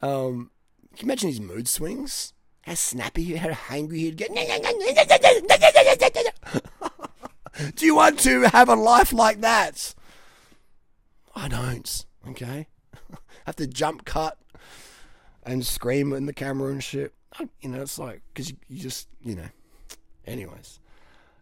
Um, 0.02 0.50
can 0.97 1.07
you 1.07 1.12
imagine 1.12 1.28
his 1.28 1.40
mood 1.40 1.68
swings? 1.68 2.33
How 2.62 2.75
snappy, 2.75 3.37
how 3.37 3.57
angry 3.71 4.00
he'd 4.00 4.16
get. 4.16 4.28
Do 7.75 7.87
you 7.87 7.97
want 7.97 8.21
to 8.21 8.42
have 8.42 8.68
a 8.68 8.75
life 8.75 9.12
like 9.12 9.40
that? 9.40 9.95
I 11.35 11.49
don't. 11.49 12.04
Okay, 12.28 12.68
have 13.47 13.57
to 13.57 13.66
jump 13.66 14.04
cut 14.04 14.38
and 15.45 15.64
scream 15.64 16.12
in 16.12 16.26
the 16.26 16.33
camera 16.33 16.71
and 16.71 16.85
shit. 16.85 17.14
You 17.61 17.71
know, 17.71 17.83
it's 17.83 17.99
like 17.99 18.23
because 18.35 18.50
you, 18.50 18.57
you, 18.68 18.83
just 18.83 19.09
you 19.23 19.35
know. 19.35 19.49
Anyways, 20.26 20.80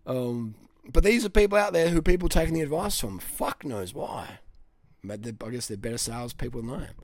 um, 0.06 0.54
but 0.92 1.02
these 1.02 1.24
are 1.24 1.30
people 1.30 1.58
out 1.58 1.72
there 1.72 1.88
who 1.88 2.02
people 2.02 2.28
taking 2.28 2.54
the 2.54 2.60
advice 2.60 3.00
from. 3.00 3.18
Fuck 3.18 3.64
knows 3.64 3.94
why. 3.94 4.38
But 5.02 5.20
I 5.44 5.50
guess 5.50 5.66
they're 5.68 5.76
better 5.76 5.98
salespeople 5.98 6.62
than 6.62 6.70
I 6.70 6.84
am. 6.84 6.94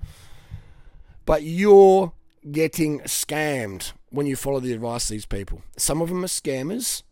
But 1.24 1.42
you're 1.42 2.12
getting 2.50 3.00
scammed 3.00 3.92
when 4.10 4.26
you 4.26 4.36
follow 4.36 4.60
the 4.60 4.72
advice 4.72 5.04
of 5.04 5.10
these 5.10 5.26
people. 5.26 5.62
Some 5.76 6.02
of 6.02 6.08
them 6.08 6.24
are 6.24 6.28
scammers, 6.28 7.02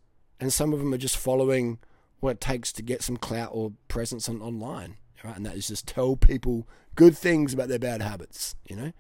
and 0.41 0.53
some 0.53 0.73
of 0.73 0.81
them 0.81 0.93
are 0.93 0.99
just 0.99 1.17
following 1.17 1.79
what 2.21 2.33
it 2.33 2.41
takes 2.41 2.73
to 2.73 2.83
get 2.83 3.03
some 3.03 3.17
clout 3.17 3.51
or 3.53 3.73
presence 3.89 4.29
on, 4.29 4.41
online. 4.43 4.97
Right? 5.23 5.37
And 5.37 5.45
that 5.47 5.57
is 5.57 5.69
just 5.69 5.87
tell 5.87 6.17
people 6.17 6.67
good 6.95 7.17
things 7.17 7.53
about 7.53 7.69
their 7.69 7.79
bad 7.79 8.03
habits, 8.03 8.55
you 8.67 8.77
know? 8.77 8.93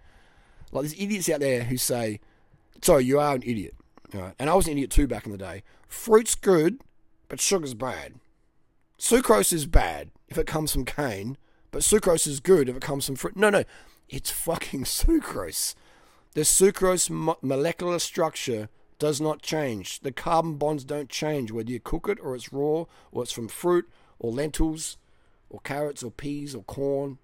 Like 0.73 0.83
there's 0.83 1.01
idiots 1.01 1.29
out 1.29 1.41
there 1.41 1.65
who 1.65 1.77
say, 1.77 2.21
sorry, 2.83 3.05
you 3.05 3.19
are 3.19 3.35
an 3.35 3.43
idiot. 3.43 3.75
Right? 4.13 4.35
And 4.39 4.51
I 4.51 4.55
was 4.55 4.67
an 4.67 4.73
idiot 4.73 4.91
too 4.91 5.07
back 5.07 5.27
in 5.27 5.33
the 5.33 5.39
day. 5.39 5.63
Fruit's 5.89 6.35
good, 6.35 6.83
but 7.29 7.41
sugar's 7.41 7.75
bad. 7.75 8.15
Sucrose 8.99 9.53
is 9.53 9.67
bad 9.67 10.11
if 10.29 10.37
it 10.37 10.47
comes 10.47 10.73
from 10.73 10.85
cane, 10.85 11.39
but 11.71 11.83
sucrose 11.83 12.27
is 12.27 12.41
good 12.41 12.69
if 12.69 12.77
it 12.77 12.83
comes 12.83 13.07
from 13.07 13.17
fruit. 13.17 13.37
No, 13.37 13.49
no, 13.51 13.65
it's 14.09 14.31
fucking 14.31 14.85
sucrose. 14.85 15.75
The 16.35 16.43
sucrose 16.43 17.11
mo- 17.11 17.39
molecular 17.43 17.99
structure 17.99 18.69
does 19.01 19.21
not 19.21 19.43
change. 19.43 20.01
The 20.01 20.13
carbon 20.13 20.57
bonds 20.57 20.85
don't 20.85 21.09
change 21.09 21.51
whether 21.51 21.71
you 21.71 21.81
cook 21.81 22.09
it 22.09 22.19
or 22.23 22.37
it's 22.37 22.53
raw 22.53 22.85
or 23.11 23.23
it's 23.23 23.33
from 23.33 23.49
fruit 23.49 23.89
or 24.19 24.31
lentils 24.31 24.97
or 25.49 25.61
carrots 25.61 26.05
or 26.05 26.13
peas 26.13 26.55
or 26.55 26.63
corn 26.63 27.19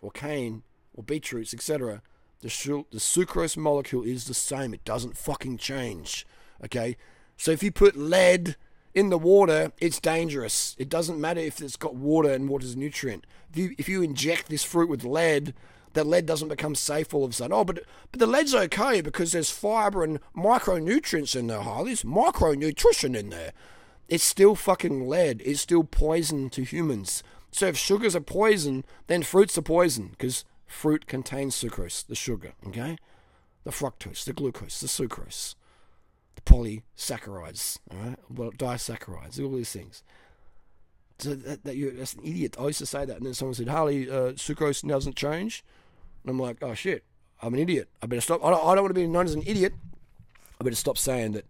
or 0.00 0.10
cane 0.10 0.64
or 0.94 1.04
beetroots, 1.04 1.54
etc. 1.54 2.02
The, 2.40 2.48
sh- 2.48 2.86
the 2.90 2.98
sucrose 2.98 3.56
molecule 3.56 4.02
is 4.02 4.24
the 4.24 4.34
same. 4.34 4.74
It 4.74 4.84
doesn't 4.84 5.16
fucking 5.16 5.58
change. 5.58 6.26
Okay? 6.64 6.96
So 7.36 7.52
if 7.52 7.62
you 7.62 7.70
put 7.70 7.96
lead 7.96 8.56
in 8.94 9.10
the 9.10 9.18
water, 9.18 9.72
it's 9.78 10.00
dangerous. 10.00 10.74
It 10.78 10.88
doesn't 10.88 11.20
matter 11.20 11.40
if 11.40 11.60
it's 11.60 11.76
got 11.76 11.94
water 11.94 12.30
and 12.30 12.48
water's 12.48 12.74
a 12.74 12.78
nutrient. 12.78 13.26
If 13.50 13.56
you, 13.56 13.74
if 13.78 13.88
you 13.88 14.02
inject 14.02 14.48
this 14.48 14.64
fruit 14.64 14.88
with 14.88 15.04
lead, 15.04 15.54
that 15.94 16.06
lead 16.06 16.26
doesn't 16.26 16.48
become 16.48 16.74
safe 16.74 17.12
all 17.12 17.24
of 17.24 17.30
a 17.30 17.34
sudden. 17.34 17.52
Oh, 17.52 17.64
but 17.64 17.84
but 18.10 18.20
the 18.20 18.26
lead's 18.26 18.54
okay 18.54 19.00
because 19.00 19.32
there's 19.32 19.50
fiber 19.50 20.04
and 20.04 20.20
micronutrients 20.36 21.34
in 21.34 21.46
there, 21.48 21.60
Harley. 21.60 21.90
There's 21.90 22.02
micronutrition 22.02 23.16
in 23.16 23.30
there. 23.30 23.52
It's 24.08 24.24
still 24.24 24.54
fucking 24.56 25.08
lead. 25.08 25.42
It's 25.44 25.60
still 25.60 25.84
poison 25.84 26.50
to 26.50 26.62
humans. 26.62 27.22
So 27.52 27.66
if 27.66 27.76
sugars 27.76 28.16
are 28.16 28.20
poison, 28.20 28.84
then 29.06 29.22
fruits 29.22 29.58
are 29.58 29.62
poison 29.62 30.08
because 30.10 30.44
fruit 30.66 31.06
contains 31.06 31.56
sucrose, 31.56 32.06
the 32.06 32.14
sugar, 32.14 32.52
okay? 32.66 32.96
The 33.64 33.70
fructose, 33.70 34.24
the 34.24 34.32
glucose, 34.32 34.80
the 34.80 34.86
sucrose, 34.86 35.54
the 36.36 36.42
polysaccharides, 36.42 37.78
all 37.90 37.98
right? 37.98 38.18
Well, 38.28 38.52
disaccharides, 38.52 39.42
all 39.42 39.52
these 39.52 39.72
things. 39.72 40.02
So 41.20 41.34
that, 41.34 41.64
that 41.64 41.76
you're 41.76 41.92
that's 41.92 42.14
an 42.14 42.24
idiot. 42.24 42.56
I 42.58 42.66
used 42.66 42.78
to 42.78 42.86
say 42.86 43.04
that, 43.04 43.16
and 43.16 43.26
then 43.26 43.34
someone 43.34 43.54
said, 43.54 43.68
"Harley, 43.68 44.10
uh, 44.10 44.32
sucrose 44.32 44.86
doesn't 44.86 45.16
change." 45.16 45.64
And 46.22 46.30
I'm 46.30 46.38
like, 46.38 46.58
oh 46.62 46.74
shit, 46.74 47.04
I'm 47.42 47.54
an 47.54 47.60
idiot. 47.60 47.88
I 48.02 48.06
better 48.06 48.20
stop. 48.20 48.44
I 48.44 48.50
don't, 48.50 48.64
I 48.64 48.74
don't 48.74 48.84
want 48.84 48.94
to 48.94 49.00
be 49.00 49.06
known 49.06 49.26
as 49.26 49.34
an 49.34 49.42
idiot. 49.46 49.74
I 50.60 50.64
better 50.64 50.76
stop 50.76 50.98
saying 50.98 51.32
that 51.32 51.46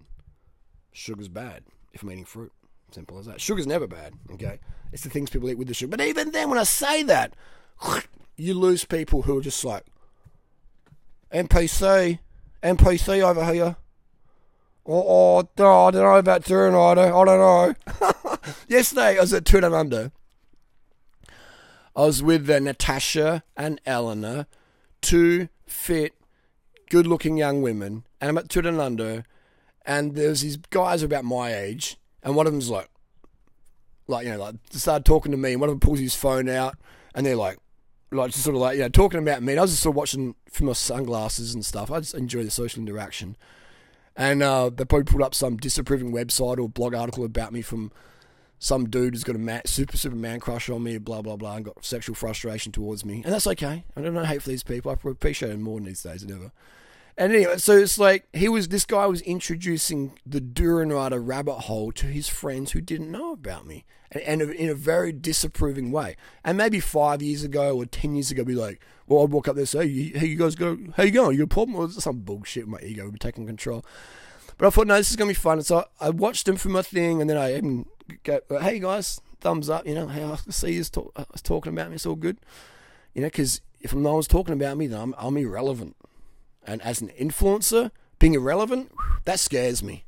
sugar's 0.92 1.28
bad 1.28 1.64
if 1.92 2.02
I'm 2.02 2.10
eating 2.12 2.24
fruit. 2.24 2.52
Simple 2.92 3.18
as 3.18 3.26
that. 3.26 3.40
Sugar's 3.40 3.66
never 3.66 3.86
bad, 3.86 4.14
okay? 4.32 4.58
It's 4.92 5.02
the 5.04 5.10
things 5.10 5.30
people 5.30 5.48
eat 5.48 5.58
with 5.58 5.68
the 5.68 5.74
sugar. 5.74 5.90
But 5.90 6.00
even 6.00 6.32
then, 6.32 6.50
when 6.50 6.58
I 6.58 6.64
say 6.64 7.02
that, 7.04 7.34
you 8.36 8.54
lose 8.54 8.84
people 8.84 9.22
who 9.22 9.38
are 9.38 9.42
just 9.42 9.64
like, 9.64 9.84
NPC, 11.32 12.18
NPC 12.62 13.22
over 13.22 13.52
here. 13.52 13.76
Oh, 14.86 15.04
oh 15.06 15.38
I 15.38 15.90
don't 15.90 15.94
know 15.94 16.16
about 16.16 16.44
don't, 16.44 16.74
I 16.74 16.94
don't 16.94 17.26
know. 17.26 17.74
Yesterday, 18.68 19.18
I 19.18 19.20
was 19.20 19.32
at 19.32 19.44
Two 19.44 19.58
Under. 19.60 20.12
I 21.96 22.02
was 22.02 22.22
with 22.22 22.48
uh, 22.48 22.58
Natasha 22.60 23.42
and 23.56 23.80
Eleanor 23.84 24.46
two 25.00 25.48
fit, 25.66 26.14
good 26.90 27.06
looking 27.06 27.36
young 27.36 27.62
women, 27.62 28.04
and 28.20 28.28
I'm 28.28 28.38
at 28.38 28.48
Two 28.48 28.62
Down 28.62 28.80
Under, 28.80 29.24
and 29.84 30.14
there's 30.14 30.42
these 30.42 30.56
guys 30.56 31.02
about 31.02 31.24
my 31.24 31.54
age, 31.54 31.96
and 32.22 32.36
one 32.36 32.46
of 32.46 32.52
them's 32.52 32.70
like, 32.70 32.88
like, 34.06 34.26
you 34.26 34.32
know, 34.32 34.38
like, 34.38 34.56
started 34.72 35.04
talking 35.04 35.32
to 35.32 35.38
me, 35.38 35.52
and 35.52 35.60
one 35.60 35.70
of 35.70 35.74
them 35.74 35.80
pulls 35.80 36.00
his 36.00 36.14
phone 36.14 36.48
out, 36.48 36.76
and 37.14 37.24
they're 37.24 37.36
like, 37.36 37.58
like, 38.12 38.32
just 38.32 38.44
sort 38.44 38.56
of 38.56 38.62
like, 38.62 38.76
you 38.76 38.82
know, 38.82 38.88
talking 38.88 39.20
about 39.20 39.42
me. 39.42 39.52
And 39.52 39.60
I 39.60 39.62
was 39.62 39.70
just 39.70 39.82
sort 39.82 39.92
of 39.92 39.96
watching 39.96 40.34
from 40.50 40.66
my 40.66 40.72
sunglasses 40.72 41.54
and 41.54 41.64
stuff. 41.64 41.90
I 41.90 42.00
just 42.00 42.14
enjoy 42.14 42.42
the 42.42 42.50
social 42.50 42.82
interaction. 42.82 43.36
And 44.16 44.42
uh, 44.42 44.70
they 44.70 44.84
probably 44.84 45.04
put 45.04 45.22
up 45.22 45.32
some 45.32 45.56
disapproving 45.56 46.12
website 46.12 46.58
or 46.58 46.68
blog 46.68 46.92
article 46.92 47.24
about 47.24 47.52
me 47.52 47.62
from 47.62 47.92
some 48.60 48.90
dude 48.90 49.14
who's 49.14 49.24
got 49.24 49.34
a 49.34 49.38
man, 49.40 49.62
super 49.64 49.96
super 49.96 50.14
man 50.14 50.38
crush 50.38 50.68
on 50.68 50.84
me, 50.84 50.98
blah 50.98 51.22
blah 51.22 51.34
blah, 51.34 51.56
and 51.56 51.64
got 51.64 51.84
sexual 51.84 52.14
frustration 52.14 52.70
towards 52.70 53.04
me, 53.04 53.22
and 53.24 53.32
that's 53.32 53.46
okay. 53.46 53.84
I 53.96 54.00
don't 54.00 54.24
hate 54.24 54.42
for 54.42 54.50
these 54.50 54.62
people. 54.62 54.92
I 54.92 55.10
appreciate 55.10 55.48
them 55.48 55.62
more 55.62 55.80
these 55.80 56.02
days 56.02 56.24
than 56.24 56.36
ever. 56.36 56.52
And 57.16 57.32
anyway, 57.32 57.56
so 57.56 57.76
it's 57.76 57.98
like 57.98 58.28
he 58.34 58.48
was 58.48 58.68
this 58.68 58.84
guy 58.84 59.06
was 59.06 59.22
introducing 59.22 60.12
the 60.26 60.40
Durianrider 60.40 61.20
rabbit 61.26 61.60
hole 61.60 61.90
to 61.92 62.06
his 62.06 62.28
friends 62.28 62.72
who 62.72 62.82
didn't 62.82 63.10
know 63.10 63.32
about 63.32 63.66
me, 63.66 63.86
and, 64.12 64.42
and 64.42 64.42
in 64.52 64.68
a 64.68 64.74
very 64.74 65.10
disapproving 65.10 65.90
way. 65.90 66.16
And 66.44 66.58
maybe 66.58 66.80
five 66.80 67.22
years 67.22 67.42
ago 67.42 67.78
or 67.78 67.86
ten 67.86 68.14
years 68.14 68.30
ago, 68.30 68.44
be 68.44 68.54
like, 68.54 68.80
well, 69.06 69.22
I'd 69.22 69.30
walk 69.30 69.48
up 69.48 69.54
there 69.54 69.62
and 69.62 69.68
say, 69.68 69.88
"Hey, 69.88 70.26
you 70.26 70.36
guys 70.36 70.54
go? 70.54 70.76
How 70.98 71.02
you 71.02 71.12
going? 71.12 71.32
You 71.32 71.46
got 71.46 71.52
a 71.52 71.54
problem?" 71.54 71.76
Or 71.76 71.90
some 71.90 72.20
bullshit. 72.20 72.68
My 72.68 72.78
ego 72.82 73.04
would 73.04 73.14
be 73.14 73.18
taking 73.18 73.46
control. 73.46 73.84
But 74.58 74.66
I 74.66 74.70
thought, 74.70 74.88
no, 74.88 74.96
this 74.96 75.08
is 75.08 75.16
gonna 75.16 75.30
be 75.30 75.34
fun. 75.34 75.62
so 75.62 75.86
I 76.00 76.10
watched 76.10 76.46
him 76.46 76.56
for 76.56 76.68
my 76.68 76.82
thing, 76.82 77.22
and 77.22 77.30
then 77.30 77.38
I 77.38 77.56
even 77.56 77.86
go, 78.22 78.40
hey 78.60 78.78
guys, 78.78 79.20
thumbs 79.40 79.68
up. 79.68 79.86
You 79.86 79.94
know, 79.94 80.08
hey, 80.08 80.24
I 80.24 80.36
see 80.50 80.72
you 80.72 80.84
talk, 80.84 81.12
uh, 81.16 81.24
talking 81.42 81.72
about 81.72 81.90
me. 81.90 81.96
It's 81.96 82.06
all 82.06 82.16
good. 82.16 82.38
You 83.14 83.22
know, 83.22 83.28
because 83.28 83.60
if 83.80 83.94
no 83.94 84.14
one's 84.14 84.28
talking 84.28 84.54
about 84.54 84.76
me, 84.76 84.86
then 84.86 85.00
I'm, 85.00 85.14
I'm 85.18 85.36
irrelevant. 85.36 85.96
And 86.66 86.80
as 86.82 87.00
an 87.00 87.10
influencer, 87.18 87.90
being 88.18 88.34
irrelevant, 88.34 88.92
that 89.24 89.40
scares 89.40 89.82
me. 89.82 90.04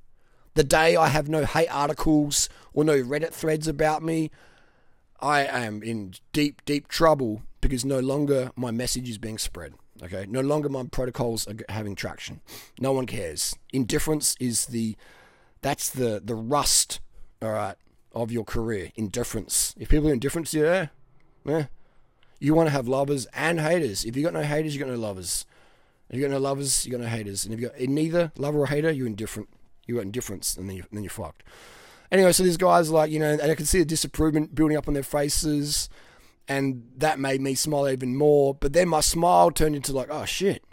The 0.54 0.64
day 0.64 0.96
I 0.96 1.08
have 1.08 1.28
no 1.28 1.44
hate 1.46 1.68
articles 1.68 2.48
or 2.74 2.84
no 2.84 3.02
Reddit 3.02 3.32
threads 3.32 3.66
about 3.66 4.02
me, 4.02 4.30
I 5.18 5.44
am 5.44 5.82
in 5.82 6.14
deep, 6.32 6.64
deep 6.64 6.88
trouble 6.88 7.42
because 7.60 7.84
no 7.84 8.00
longer 8.00 8.50
my 8.54 8.70
message 8.70 9.08
is 9.08 9.18
being 9.18 9.38
spread. 9.38 9.72
Okay, 10.02 10.26
no 10.28 10.40
longer 10.40 10.68
my 10.68 10.84
protocols 10.84 11.46
are 11.46 11.54
having 11.68 11.94
traction. 11.94 12.40
No 12.80 12.92
one 12.92 13.06
cares. 13.06 13.56
Indifference 13.72 14.36
is 14.40 14.66
the 14.66 14.96
that's 15.60 15.88
the 15.88 16.20
the 16.22 16.34
rust. 16.34 17.00
All 17.40 17.52
right, 17.52 17.76
of 18.14 18.30
your 18.30 18.44
career. 18.44 18.92
Indifference. 18.94 19.74
If 19.78 19.88
people 19.88 20.08
are 20.08 20.12
indifferent, 20.12 20.48
to 20.48 20.58
you, 20.58 20.64
yeah, 20.64 20.86
yeah. 21.44 21.66
You 22.38 22.54
want 22.54 22.68
to 22.68 22.72
have 22.72 22.88
lovers 22.88 23.26
and 23.34 23.60
haters. 23.60 24.04
If 24.04 24.16
you've 24.16 24.24
got 24.24 24.34
no 24.34 24.42
haters, 24.42 24.74
you've 24.74 24.84
got 24.84 24.92
no 24.92 24.98
lovers. 24.98 25.46
If 26.10 26.18
you've 26.18 26.28
got 26.28 26.34
no 26.34 26.40
lovers, 26.40 26.84
you've 26.84 26.92
got 26.92 27.00
no 27.00 27.08
haters. 27.08 27.44
And 27.44 27.54
if 27.54 27.60
you've 27.60 27.70
got 27.70 27.80
neither 27.80 28.32
lover 28.36 28.60
or 28.60 28.66
hater, 28.66 28.90
you're 28.90 29.06
indifferent. 29.06 29.48
You 29.86 29.96
got 29.96 30.04
indifference, 30.04 30.56
and 30.56 30.68
then 30.68 30.76
you, 30.76 30.84
then 30.92 31.02
you're 31.02 31.10
fucked. 31.10 31.42
Anyway, 32.10 32.32
so 32.32 32.42
these 32.42 32.56
guys 32.56 32.90
like 32.90 33.10
you 33.10 33.18
know, 33.18 33.32
and 33.32 33.50
I 33.50 33.54
can 33.54 33.66
see 33.66 33.78
the 33.78 33.84
disapproval 33.84 34.46
building 34.52 34.76
up 34.76 34.88
on 34.88 34.94
their 34.94 35.02
faces 35.02 35.88
and 36.48 36.84
that 36.96 37.18
made 37.18 37.40
me 37.40 37.54
smile 37.54 37.88
even 37.88 38.16
more. 38.16 38.54
But 38.54 38.72
then 38.72 38.88
my 38.88 39.00
smile 39.00 39.50
turned 39.50 39.76
into 39.76 39.92
like, 39.92 40.08
oh 40.10 40.24
shit, 40.24 40.64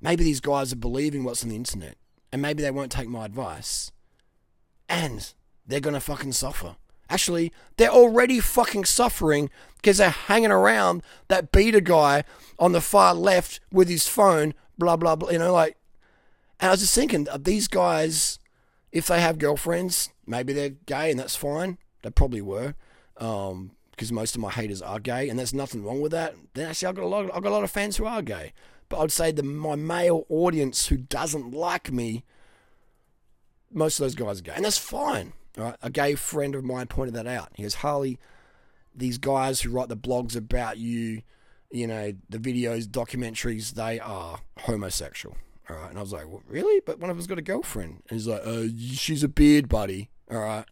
maybe 0.00 0.24
these 0.24 0.40
guys 0.40 0.72
are 0.72 0.76
believing 0.76 1.24
what's 1.24 1.42
on 1.42 1.50
the 1.50 1.56
internet, 1.56 1.96
and 2.32 2.42
maybe 2.42 2.62
they 2.62 2.70
won't 2.70 2.92
take 2.92 3.08
my 3.08 3.24
advice, 3.24 3.92
and 4.88 5.32
they're 5.68 5.80
gonna 5.80 6.00
fucking 6.00 6.32
suffer. 6.32 6.76
Actually, 7.10 7.52
they're 7.76 7.88
already 7.90 8.40
fucking 8.40 8.84
suffering 8.84 9.48
because 9.76 9.98
they're 9.98 10.10
hanging 10.10 10.50
around 10.50 11.02
that 11.28 11.52
beta 11.52 11.80
guy 11.80 12.24
on 12.58 12.72
the 12.72 12.80
far 12.80 13.14
left 13.14 13.60
with 13.72 13.88
his 13.88 14.08
phone, 14.08 14.52
blah 14.76 14.96
blah 14.96 15.16
blah. 15.16 15.30
You 15.30 15.38
know, 15.38 15.52
like, 15.52 15.76
and 16.60 16.68
I 16.68 16.72
was 16.72 16.80
just 16.80 16.94
thinking, 16.94 17.26
these 17.38 17.68
guys, 17.68 18.38
if 18.92 19.06
they 19.06 19.20
have 19.20 19.38
girlfriends, 19.38 20.10
maybe 20.26 20.52
they're 20.52 20.70
gay, 20.70 21.10
and 21.10 21.18
that's 21.20 21.36
fine. 21.36 21.78
They 22.02 22.10
probably 22.10 22.42
were. 22.42 22.74
Um, 23.16 23.72
because 23.90 24.12
most 24.12 24.36
of 24.36 24.40
my 24.40 24.50
haters 24.50 24.80
are 24.80 25.00
gay, 25.00 25.28
and 25.28 25.36
there's 25.36 25.52
nothing 25.52 25.82
wrong 25.82 26.00
with 26.00 26.12
that. 26.12 26.36
Then 26.54 26.68
actually, 26.68 26.86
I've 26.86 26.94
got 26.94 27.04
a 27.04 27.08
lot. 27.08 27.24
I've 27.34 27.42
got 27.42 27.50
a 27.50 27.56
lot 27.56 27.64
of 27.64 27.70
fans 27.70 27.96
who 27.96 28.06
are 28.06 28.22
gay, 28.22 28.52
but 28.88 29.00
I'd 29.00 29.10
say 29.10 29.32
the 29.32 29.42
my 29.42 29.74
male 29.74 30.24
audience 30.28 30.86
who 30.86 30.98
doesn't 30.98 31.52
like 31.52 31.90
me, 31.90 32.24
most 33.72 33.98
of 33.98 34.04
those 34.04 34.14
guys 34.14 34.38
are 34.38 34.42
gay, 34.42 34.52
and 34.54 34.64
that's 34.64 34.78
fine. 34.78 35.32
Right? 35.58 35.76
A 35.82 35.90
gay 35.90 36.14
friend 36.14 36.54
of 36.54 36.64
mine 36.64 36.86
pointed 36.86 37.14
that 37.14 37.26
out. 37.26 37.50
He 37.54 37.64
goes, 37.64 37.74
Harley, 37.74 38.18
these 38.94 39.18
guys 39.18 39.60
who 39.60 39.70
write 39.70 39.88
the 39.88 39.96
blogs 39.96 40.36
about 40.36 40.78
you, 40.78 41.22
you 41.70 41.86
know, 41.86 42.12
the 42.30 42.38
videos, 42.38 42.86
documentaries, 42.86 43.74
they 43.74 43.98
are 43.98 44.40
homosexual. 44.60 45.36
All 45.68 45.76
right, 45.76 45.90
and 45.90 45.98
I 45.98 46.00
was 46.00 46.12
like, 46.12 46.28
well, 46.28 46.42
really? 46.48 46.80
But 46.86 46.98
one 46.98 47.10
of 47.10 47.16
them's 47.16 47.26
got 47.26 47.38
a 47.38 47.42
girlfriend. 47.42 48.02
And 48.08 48.18
he's 48.18 48.26
like, 48.26 48.40
uh, 48.44 48.64
she's 48.92 49.22
a 49.22 49.28
beard 49.28 49.68
buddy. 49.68 50.08
All 50.30 50.38
right. 50.38 50.64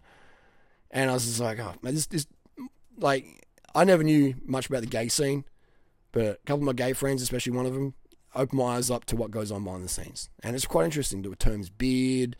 And 0.90 1.10
I 1.10 1.14
was 1.14 1.26
just 1.26 1.40
like, 1.40 1.58
oh, 1.58 1.74
man, 1.82 1.94
this, 1.94 2.06
this 2.06 2.26
like 2.98 3.46
I 3.74 3.84
never 3.84 4.02
knew 4.02 4.34
much 4.44 4.68
about 4.68 4.80
the 4.80 4.86
gay 4.86 5.08
scene, 5.08 5.44
but 6.12 6.24
a 6.24 6.38
couple 6.46 6.62
of 6.62 6.62
my 6.62 6.72
gay 6.72 6.92
friends, 6.92 7.22
especially 7.22 7.52
one 7.52 7.66
of 7.66 7.74
them, 7.74 7.94
opened 8.34 8.58
my 8.58 8.76
eyes 8.76 8.90
up 8.90 9.04
to 9.06 9.16
what 9.16 9.30
goes 9.30 9.50
on 9.50 9.64
behind 9.64 9.84
the 9.84 9.88
scenes, 9.88 10.30
and 10.42 10.54
it's 10.54 10.66
quite 10.66 10.84
interesting. 10.84 11.22
The 11.22 11.34
terms 11.36 11.68
beard 11.68 12.36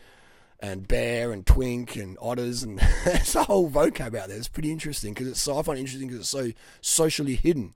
and 0.61 0.89
bear 0.89 1.33
and 1.33 1.47
twink 1.47 1.97
and 1.97 2.17
otters 2.21 2.63
and 2.63 2.81
it's 3.07 3.35
a 3.35 3.45
whole 3.45 3.71
vocab 3.71 4.17
out 4.17 4.29
there. 4.29 4.37
It's 4.37 4.49
pretty 4.49 4.73
interesting 4.73 5.15
because 5.15 5.29
it's 5.29 5.41
so 5.41 5.59
I 5.59 5.63
find 5.63 5.79
it 5.79 5.81
interesting 5.81 6.09
because 6.09 6.21
it's 6.21 6.29
so 6.29 6.51
socially 6.81 7.37
hidden. 7.37 7.75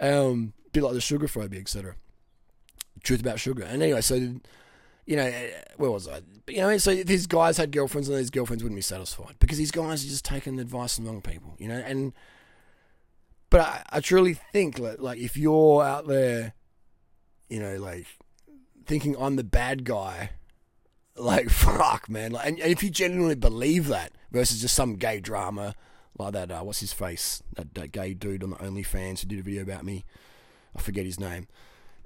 Um, 0.00 0.52
a 0.66 0.70
bit 0.70 0.82
like 0.82 0.94
the 0.94 1.00
sugar 1.00 1.28
phobia, 1.28 1.60
etc. 1.60 1.96
Truth 3.02 3.20
about 3.20 3.40
sugar. 3.40 3.64
And 3.64 3.82
anyway, 3.82 4.00
so 4.00 4.14
you 4.14 5.16
know, 5.16 5.32
where 5.76 5.90
was 5.90 6.08
I? 6.08 6.20
you 6.48 6.58
know, 6.58 6.76
so 6.78 6.94
these 6.94 7.26
guys 7.26 7.56
had 7.56 7.72
girlfriends 7.72 8.08
and 8.08 8.18
these 8.18 8.30
girlfriends 8.30 8.62
wouldn't 8.62 8.78
be 8.78 8.82
satisfied 8.82 9.36
because 9.38 9.58
these 9.58 9.70
guys 9.70 10.04
are 10.04 10.08
just 10.08 10.24
taking 10.24 10.58
advice 10.60 10.96
from 10.96 11.06
wrong 11.06 11.20
people, 11.20 11.56
you 11.58 11.68
know. 11.68 11.76
And 11.76 12.12
but 13.50 13.60
I, 13.60 13.82
I 13.90 14.00
truly 14.00 14.34
think 14.34 14.78
like, 14.78 15.00
like 15.00 15.18
if 15.18 15.36
you're 15.36 15.82
out 15.82 16.06
there, 16.06 16.54
you 17.48 17.60
know, 17.60 17.76
like 17.76 18.06
thinking 18.84 19.16
I'm 19.18 19.36
the 19.36 19.44
bad 19.44 19.84
guy, 19.84 20.30
like 21.16 21.50
fuck, 21.50 22.08
man. 22.08 22.32
Like, 22.32 22.46
and, 22.46 22.60
and 22.60 22.72
if 22.72 22.82
you 22.82 22.90
genuinely 22.90 23.34
believe 23.34 23.88
that 23.88 24.12
versus 24.30 24.60
just 24.60 24.74
some 24.74 24.96
gay 24.96 25.20
drama 25.20 25.74
like 26.18 26.32
that, 26.32 26.50
uh, 26.50 26.60
what's 26.60 26.80
his 26.80 26.92
face? 26.92 27.42
That, 27.54 27.74
that 27.74 27.92
gay 27.92 28.14
dude 28.14 28.42
on 28.42 28.50
the 28.50 28.56
OnlyFans 28.56 29.20
who 29.20 29.28
did 29.28 29.38
a 29.38 29.42
video 29.42 29.62
about 29.62 29.84
me. 29.84 30.04
I 30.74 30.80
forget 30.80 31.06
his 31.06 31.20
name. 31.20 31.48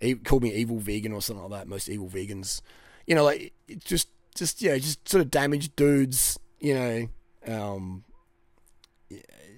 He 0.00 0.14
called 0.14 0.42
me 0.42 0.54
evil 0.54 0.78
vegan 0.78 1.12
or 1.12 1.20
something 1.20 1.42
like 1.48 1.60
that. 1.60 1.68
Most 1.68 1.88
evil 1.88 2.08
vegans 2.08 2.62
you 3.10 3.16
know, 3.16 3.24
like 3.24 3.52
just 3.84 4.08
just 4.36 4.62
know, 4.62 4.78
just 4.78 5.08
sort 5.08 5.20
of 5.20 5.32
damaged 5.32 5.74
dudes, 5.74 6.38
you 6.60 6.74
know, 6.74 7.08
um, 7.48 8.04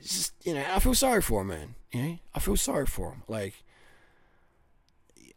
just 0.02 0.32
you 0.42 0.54
know, 0.54 0.64
I 0.70 0.78
feel 0.78 0.94
sorry 0.94 1.20
for 1.20 1.42
him, 1.42 1.48
man. 1.48 1.74
You 1.92 2.02
know, 2.02 2.18
I 2.34 2.38
feel 2.38 2.56
sorry 2.56 2.86
for 2.86 3.10
him. 3.10 3.22
Like, 3.28 3.62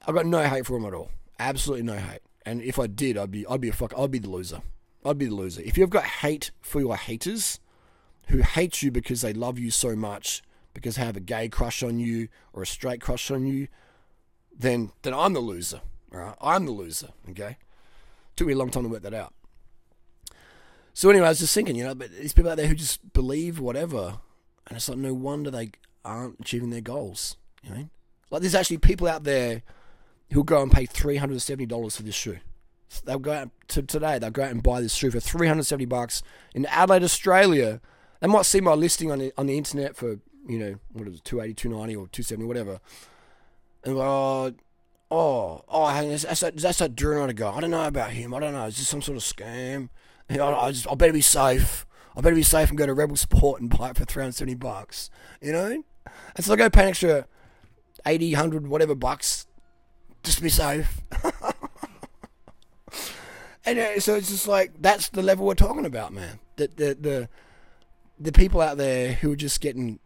I've 0.07 0.15
got 0.15 0.25
no 0.25 0.43
hate 0.43 0.65
for 0.65 0.77
him 0.77 0.85
at 0.85 0.93
all. 0.93 1.11
Absolutely 1.37 1.83
no 1.83 1.97
hate. 1.97 2.21
And 2.45 2.61
if 2.61 2.77
I 2.77 2.87
did, 2.87 3.17
I'd 3.17 3.31
be 3.31 3.45
I'd 3.47 3.61
be 3.61 3.69
a 3.69 3.73
fuck. 3.73 3.93
I'd 3.97 4.11
be 4.11 4.19
the 4.19 4.29
loser. 4.29 4.61
I'd 5.03 5.17
be 5.17 5.25
the 5.25 5.35
loser. 5.35 5.61
If 5.61 5.77
you've 5.77 5.89
got 5.89 6.03
hate 6.03 6.51
for 6.61 6.79
your 6.79 6.95
haters, 6.95 7.59
who 8.27 8.39
hate 8.39 8.81
you 8.81 8.91
because 8.91 9.21
they 9.21 9.33
love 9.33 9.59
you 9.59 9.71
so 9.71 9.95
much, 9.95 10.41
because 10.73 10.95
they 10.95 11.05
have 11.05 11.17
a 11.17 11.21
gay 11.21 11.49
crush 11.49 11.83
on 11.83 11.99
you 11.99 12.27
or 12.53 12.63
a 12.63 12.67
straight 12.67 13.01
crush 13.01 13.31
on 13.31 13.45
you, 13.47 13.67
then 14.55 14.91
then 15.01 15.13
I'm 15.13 15.33
the 15.33 15.39
loser. 15.39 15.81
All 16.13 16.19
right, 16.19 16.35
I'm 16.41 16.65
the 16.65 16.71
loser. 16.71 17.09
Okay. 17.29 17.57
Took 18.35 18.47
me 18.47 18.53
a 18.53 18.57
long 18.57 18.69
time 18.69 18.83
to 18.83 18.89
work 18.89 19.03
that 19.03 19.13
out. 19.13 19.33
So 20.93 21.09
anyway, 21.09 21.25
I 21.25 21.29
was 21.29 21.39
just 21.39 21.53
thinking, 21.53 21.75
you 21.75 21.83
know, 21.83 21.95
but 21.95 22.11
these 22.11 22.33
people 22.33 22.51
out 22.51 22.57
there 22.57 22.67
who 22.67 22.75
just 22.75 23.13
believe 23.13 23.59
whatever, 23.59 24.19
and 24.67 24.77
it's 24.77 24.87
like 24.87 24.97
no 24.97 25.13
wonder 25.13 25.51
they 25.51 25.71
aren't 26.03 26.39
achieving 26.39 26.69
their 26.69 26.81
goals. 26.81 27.37
You 27.63 27.69
know, 27.69 27.89
like 28.29 28.41
there's 28.41 28.55
actually 28.55 28.77
people 28.77 29.07
out 29.07 29.23
there 29.23 29.63
who'll 30.31 30.43
go 30.43 30.61
and 30.61 30.71
pay 30.71 30.85
three 30.85 31.17
hundred 31.17 31.33
and 31.33 31.41
seventy 31.41 31.65
dollars 31.65 31.97
for 31.97 32.03
this 32.03 32.15
shoe. 32.15 32.39
They'll 33.03 33.19
go 33.19 33.33
out 33.33 33.49
to 33.69 33.83
today. 33.83 34.19
They'll 34.19 34.31
go 34.31 34.43
out 34.43 34.51
and 34.51 34.63
buy 34.63 34.81
this 34.81 34.93
shoe 34.93 35.11
for 35.11 35.19
three 35.19 35.47
hundred 35.47 35.63
seventy 35.63 35.85
bucks 35.85 36.23
in 36.53 36.65
Adelaide, 36.67 37.03
Australia. 37.03 37.81
They 38.21 38.27
might 38.27 38.45
see 38.45 38.61
my 38.61 38.73
listing 38.73 39.11
on 39.11 39.19
the 39.19 39.33
on 39.37 39.47
the 39.47 39.57
internet 39.57 39.95
for 39.95 40.19
you 40.47 40.59
know 40.59 40.75
what 40.93 41.07
is 41.07 41.15
it, 41.15 41.25
280, 41.25 41.53
290 41.55 41.95
or 41.95 42.07
two 42.07 42.23
seventy, 42.23 42.47
whatever. 42.47 42.79
And 43.83 43.95
oh, 43.97 44.53
oh, 45.11 45.63
oh, 45.67 46.09
that's 46.17 46.39
that, 46.39 46.57
that's 46.57 46.79
that 46.79 46.95
Durian 46.95 47.35
guy. 47.35 47.51
I 47.51 47.61
don't 47.61 47.71
know 47.71 47.85
about 47.85 48.11
him. 48.11 48.33
I 48.33 48.39
don't 48.39 48.53
know. 48.53 48.65
Is 48.65 48.77
this 48.77 48.87
some 48.87 49.01
sort 49.01 49.17
of 49.17 49.23
scam? 49.23 49.89
I, 50.29 50.71
just, 50.71 50.87
I 50.89 50.95
better 50.95 51.13
be 51.13 51.21
safe. 51.21 51.85
I 52.15 52.21
better 52.21 52.35
be 52.35 52.43
safe 52.43 52.69
and 52.69 52.77
go 52.77 52.85
to 52.85 52.93
Rebel 52.93 53.15
Sport 53.15 53.61
and 53.61 53.69
buy 53.69 53.89
it 53.89 53.97
for 53.97 54.05
370 54.05 54.55
bucks. 54.55 55.09
You 55.41 55.51
know? 55.51 55.83
And 56.35 56.45
so 56.45 56.53
I 56.53 56.55
go 56.55 56.69
pay 56.69 56.83
an 56.83 56.89
extra 56.89 57.27
80, 58.05 58.33
100, 58.33 58.67
whatever 58.67 58.95
bucks 58.95 59.45
just 60.25 60.55
safe. 60.55 61.01
and 63.65 63.79
uh, 63.79 63.99
so 63.99 64.15
it's 64.15 64.29
just 64.29 64.47
like, 64.47 64.73
that's 64.81 65.09
the 65.09 65.21
level 65.21 65.45
we're 65.45 65.53
talking 65.55 65.85
about, 65.85 66.11
man. 66.13 66.39
The, 66.55 66.67
the, 66.67 66.97
the, 66.99 67.29
the 68.19 68.31
people 68.31 68.61
out 68.61 68.77
there 68.77 69.13
who 69.13 69.31
are 69.33 69.37
just 69.37 69.61
getting 69.61 69.99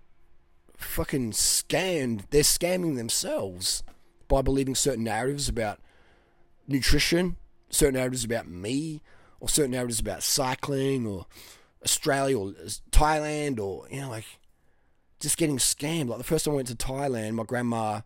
fucking 0.77 1.32
scammed, 1.32 2.23
they're 2.29 2.43
scamming 2.43 2.95
themselves 2.95 3.84
by 4.27 4.41
believing 4.41 4.75
certain 4.75 5.03
narratives 5.03 5.49
about 5.49 5.79
nutrition, 6.67 7.38
certain 7.69 7.95
narratives 7.95 8.23
about 8.23 8.47
me, 8.47 9.01
or 9.39 9.49
certain 9.49 9.71
narratives 9.71 9.99
about 9.99 10.23
cycling 10.23 11.08
or 11.08 11.25
Australia 11.84 12.38
or 12.38 12.51
Thailand 12.91 13.60
or, 13.60 13.88
you 13.89 14.01
know, 14.01 14.10
like 14.10 14.25
just 15.19 15.38
getting 15.38 15.58
scammed. 15.58 16.10
Like 16.10 16.17
the 16.17 16.23
first 16.23 16.45
time 16.45 16.53
I 16.53 16.55
went 16.58 16.67
to 16.69 16.75
Thailand, 16.75 17.34
my 17.34 17.43
grandma, 17.43 18.01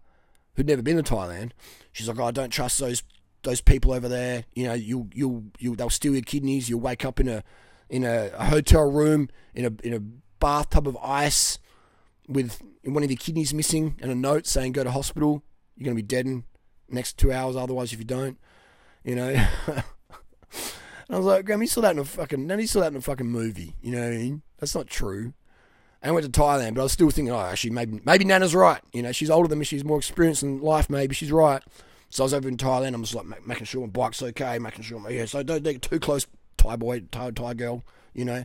who'd 0.56 0.68
never 0.68 0.82
been 0.82 1.02
to 1.02 1.04
Thailand, 1.04 1.52
she's 1.92 2.08
like, 2.08 2.20
oh, 2.20 2.26
I 2.26 2.32
don't 2.32 2.50
trust 2.50 2.80
those 2.80 3.04
those 3.44 3.62
people 3.62 3.92
over 3.92 4.08
there. 4.08 4.46
You 4.54 4.66
know, 4.66 4.74
you'll 4.74 5.10
you'll 5.14 5.44
you 5.60 5.76
they'll 5.76 5.90
steal 5.90 6.14
your 6.14 6.22
kidneys. 6.22 6.70
You'll 6.70 6.80
wake 6.80 7.06
up 7.06 7.20
in 7.20 7.28
a 7.28 7.44
in 7.90 8.04
a, 8.04 8.32
a 8.34 8.46
hotel 8.46 8.90
room 8.90 9.30
in 9.54 9.66
a 9.66 9.88
in 9.88 9.94
a 9.94 10.00
bathtub 10.40 10.88
of 10.88 10.98
ice 11.02 11.60
with 12.28 12.62
one 12.84 13.04
of 13.04 13.10
your 13.10 13.18
kidneys 13.18 13.54
missing 13.54 13.98
and 14.02 14.12
a 14.12 14.16
note 14.16 14.46
saying 14.46 14.72
go 14.72 14.84
to 14.84 14.92
hospital 14.92 15.44
you're 15.78 15.92
to 15.92 15.96
be 15.96 16.02
dead 16.02 16.26
in 16.26 16.44
next 16.90 17.18
two 17.18 17.32
hours 17.32 17.56
otherwise 17.56 17.94
if 17.94 18.00
you 18.00 18.06
don't. 18.06 18.38
You 19.04 19.16
know? 19.16 19.30
and 19.68 19.84
I 21.10 21.18
was 21.18 21.26
like, 21.26 21.46
Graham, 21.46 21.62
you 21.62 21.68
saw 21.68 21.82
that 21.82 21.92
in 21.92 22.00
a 22.00 22.06
fucking, 22.06 22.46
no, 22.48 22.60
saw 22.66 22.82
that 22.82 22.92
in 22.92 22.98
a 22.98 23.02
fucking 23.02 23.28
movie. 23.28 23.76
You 23.82 23.92
know 23.94 24.02
what 24.02 24.14
I 24.14 24.18
mean? 24.18 24.42
That's 24.60 24.76
not 24.76 24.88
true. 24.88 25.34
And 26.04 26.10
I 26.10 26.12
went 26.12 26.32
to 26.32 26.40
Thailand, 26.40 26.76
but 26.76 26.82
I 26.82 26.84
was 26.84 26.92
still 26.92 27.10
thinking, 27.10 27.34
oh, 27.34 27.40
actually, 27.40 27.72
maybe, 27.72 28.00
maybe 28.06 28.26
Nana's 28.26 28.54
right. 28.54 28.82
You 28.92 29.02
know, 29.02 29.12
she's 29.12 29.32
older 29.32 29.48
than 29.48 29.58
me, 29.58 29.66
she's 29.66 29.84
more 29.86 29.98
experienced 29.98 30.44
in 30.44 30.62
life, 30.62 30.90
maybe 30.90 31.16
she's 31.16 31.32
right. 31.32 31.64
So 32.10 32.24
I 32.24 32.26
was 32.26 32.34
over 32.34 32.48
in 32.48 32.58
Thailand, 32.58 32.94
I'm 32.94 33.04
just 33.04 33.16
like 33.16 33.48
making 33.48 33.66
sure 33.66 33.82
my 33.82 33.88
bike's 33.88 34.22
okay, 34.22 34.60
making 34.60 34.84
sure 34.84 35.00
my, 35.00 35.10
yeah, 35.10 35.26
so 35.26 35.42
don't 35.42 35.64
get 35.64 35.82
too 35.82 36.00
close, 36.00 36.28
Thai 36.58 36.76
boy, 36.76 37.00
Thai, 37.10 37.32
Thai 37.32 37.54
girl, 37.56 37.84
you 38.14 38.26
know. 38.26 38.44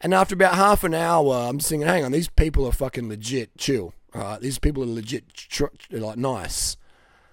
And 0.00 0.12
after 0.12 0.34
about 0.34 0.56
half 0.56 0.84
an 0.84 0.92
hour, 0.92 1.34
I'm 1.48 1.58
just 1.58 1.70
thinking, 1.70 1.88
hang 1.88 2.04
on, 2.04 2.12
these 2.12 2.28
people 2.28 2.66
are 2.66 2.72
fucking 2.72 3.08
legit 3.08 3.56
chill. 3.56 3.94
Right, 4.12 4.40
these 4.40 4.58
people 4.58 4.82
are 4.82 4.86
legit, 4.86 5.32
tr- 5.32 5.66
like 5.90 6.18
nice. 6.18 6.76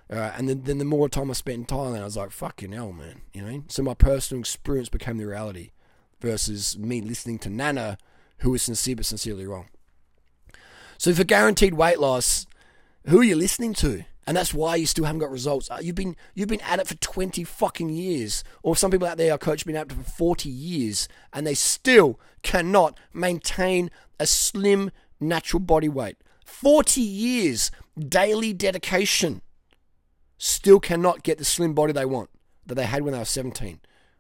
And 0.10 0.50
then, 0.50 0.64
then 0.64 0.78
the 0.78 0.86
more 0.86 1.10
time 1.10 1.30
I 1.30 1.34
spent 1.34 1.58
in 1.58 1.66
Thailand, 1.66 2.02
I 2.02 2.06
was 2.06 2.18
like, 2.18 2.32
fucking 2.32 2.72
hell, 2.72 2.92
man. 2.92 3.22
You 3.34 3.42
know, 3.42 3.64
so 3.68 3.82
my 3.82 3.94
personal 3.94 4.42
experience 4.42 4.90
became 4.90 5.18
the 5.18 5.26
reality, 5.26 5.72
versus 6.20 6.78
me 6.78 7.02
listening 7.02 7.40
to 7.40 7.50
Nana, 7.50 7.98
who 8.42 8.52
was 8.52 8.62
sincere 8.62 8.96
but 8.96 9.06
sincerely 9.06 9.46
wrong. 9.46 9.68
So 10.98 11.14
for 11.14 11.24
guaranteed 11.24 11.74
weight 11.74 12.00
loss, 12.00 12.46
who 13.08 13.22
are 13.22 13.24
you 13.24 13.36
listening 13.36 13.74
to? 13.76 14.04
And 14.28 14.38
that's 14.38 14.54
why 14.54 14.76
you 14.76 14.86
still 14.86 15.06
haven't 15.06 15.20
got 15.20 15.32
results. 15.32 15.70
Uh, 15.72 15.80
You've 15.82 15.96
been 15.96 16.16
you've 16.36 16.48
been 16.48 16.62
at 16.62 16.80
it 16.80 16.88
for 16.88 16.96
20 16.96 17.44
fucking 17.44 17.90
years. 17.90 18.44
Or 18.62 18.76
some 18.76 18.92
people 18.92 19.08
out 19.08 19.18
there, 19.18 19.32
our 19.32 19.38
coach, 19.38 19.66
been 19.66 19.76
at 19.76 19.92
it 19.92 19.96
for 19.96 20.04
40 20.04 20.48
years, 20.48 21.08
and 21.34 21.46
they 21.46 21.56
still 21.56 22.20
cannot 22.44 23.00
maintain 23.14 23.90
a 24.20 24.28
slim, 24.28 24.92
natural 25.20 25.60
body 25.60 25.90
weight. 25.90 26.18
40 26.46 27.02
years 27.02 27.72
daily 27.98 28.54
dedication. 28.54 29.42
Still 30.38 30.80
cannot 30.80 31.24
get 31.24 31.38
the 31.38 31.46
slim 31.46 31.74
body 31.74 31.94
they 31.94 32.06
want 32.06 32.30
that 32.66 32.76
they 32.76 32.86
had 32.86 33.04
when 33.04 33.14
they 33.14 33.20
were 33.20 33.26
17 33.26 33.80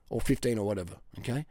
or 0.09 0.19
15 0.21 0.57
or 0.57 0.65
whatever. 0.65 0.95
Okay? 1.19 1.45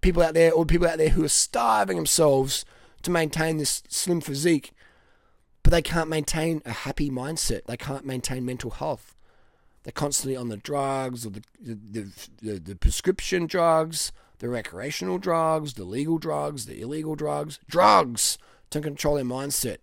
People 0.00 0.22
out 0.22 0.34
there, 0.34 0.52
or 0.52 0.64
people 0.64 0.88
out 0.88 0.98
there 0.98 1.10
who 1.10 1.24
are 1.24 1.28
starving 1.28 1.96
themselves 1.96 2.64
to 3.02 3.10
maintain 3.10 3.58
this 3.58 3.82
slim 3.88 4.20
physique 4.20 4.72
but 5.62 5.70
they 5.70 5.82
can't 5.82 6.08
maintain 6.08 6.62
a 6.64 6.72
happy 6.72 7.10
mindset. 7.10 7.64
They 7.66 7.76
can't 7.76 8.04
maintain 8.04 8.44
mental 8.44 8.70
health. 8.70 9.14
They're 9.82 9.92
constantly 9.92 10.36
on 10.36 10.48
the 10.48 10.56
drugs 10.56 11.26
or 11.26 11.30
the 11.30 11.42
the, 11.60 12.08
the, 12.42 12.58
the 12.58 12.74
prescription 12.76 13.46
drugs, 13.46 14.12
the 14.38 14.48
recreational 14.48 15.18
drugs, 15.18 15.74
the 15.74 15.84
legal 15.84 16.18
drugs, 16.18 16.66
the 16.66 16.80
illegal 16.80 17.14
drugs, 17.14 17.60
drugs 17.68 18.36
to 18.70 18.80
control 18.80 19.14
their 19.14 19.24
mindset. 19.24 19.78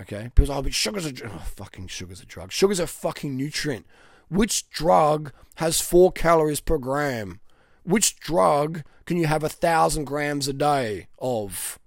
Okay, 0.00 0.30
say, 0.36 0.46
"Oh, 0.48 0.62
but 0.62 0.74
sugar's 0.74 1.06
a 1.06 1.12
dr- 1.12 1.32
oh, 1.32 1.44
fucking 1.54 1.86
sugar's 1.86 2.20
a 2.20 2.26
drug. 2.26 2.50
Sugar's 2.50 2.80
a 2.80 2.86
fucking 2.86 3.36
nutrient. 3.36 3.86
Which 4.28 4.68
drug 4.70 5.32
has 5.56 5.80
four 5.80 6.10
calories 6.10 6.60
per 6.60 6.78
gram? 6.78 7.40
Which 7.84 8.18
drug 8.18 8.82
can 9.06 9.16
you 9.16 9.26
have 9.26 9.44
a 9.44 9.48
thousand 9.48 10.04
grams 10.04 10.48
a 10.48 10.52
day 10.52 11.08
of? 11.18 11.78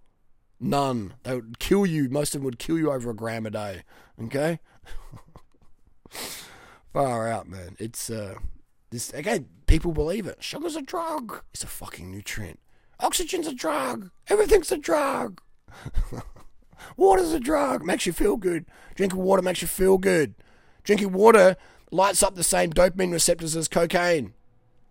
None. 0.60 1.14
They 1.24 1.36
would 1.36 1.60
kill 1.60 1.86
you. 1.86 2.10
Most 2.10 2.34
of 2.34 2.42
them 2.42 2.46
would 2.46 2.60
kill 2.60 2.78
you 2.78 2.92
over 2.92 3.12
a 3.12 3.16
gram 3.16 3.46
a 3.46 3.52
day. 3.52 3.84
Okay? 4.24 4.60
Far 6.94 7.28
out, 7.28 7.48
man. 7.48 7.76
It's 7.80 8.10
uh 8.10 8.36
this 8.90 9.12
again, 9.14 9.48
people 9.68 9.92
believe 9.92 10.26
it. 10.26 10.42
Sugar's 10.42 10.76
a 10.76 10.82
drug. 10.82 11.42
It's 11.54 11.64
a 11.64 11.68
fucking 11.68 12.10
nutrient. 12.10 12.60
Oxygen's 13.00 13.48
a 13.48 13.54
drug. 13.54 14.10
Everything's 14.28 14.72
a 14.72 14.78
drug. 14.78 15.42
Water's 16.98 17.34
a 17.34 17.40
drug. 17.40 17.84
Makes 17.84 18.06
you 18.06 18.14
feel 18.14 18.38
good. 18.38 18.66
Drinking 18.96 19.20
water 19.20 19.42
makes 19.42 19.62
you 19.62 19.68
feel 19.68 19.98
good. 19.98 20.36
Drinking 20.84 21.12
water 21.12 21.58
lights 21.92 22.24
up 22.24 22.36
the 22.36 22.44
same 22.44 22.72
dopamine 22.72 23.12
receptors 23.12 23.56
as 23.56 23.68
cocaine. 23.68 24.34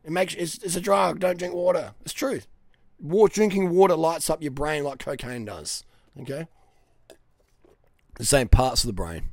It 0.06 0.12
makes 0.12 0.34
it's, 0.34 0.58
it's 0.58 0.76
a 0.76 0.80
drug. 0.80 1.18
Don't 1.18 1.36
drink 1.36 1.52
water. 1.52 1.92
It's 2.02 2.12
truth. 2.12 2.46
Water, 3.00 3.34
drinking 3.34 3.70
water 3.70 3.96
lights 3.96 4.30
up 4.30 4.40
your 4.40 4.52
brain 4.52 4.84
like 4.84 5.00
cocaine 5.00 5.44
does. 5.44 5.84
Okay? 6.20 6.46
The 8.14 8.24
same 8.24 8.48
parts 8.48 8.84
of 8.84 8.88
the 8.88 8.94
brain. 8.94 9.30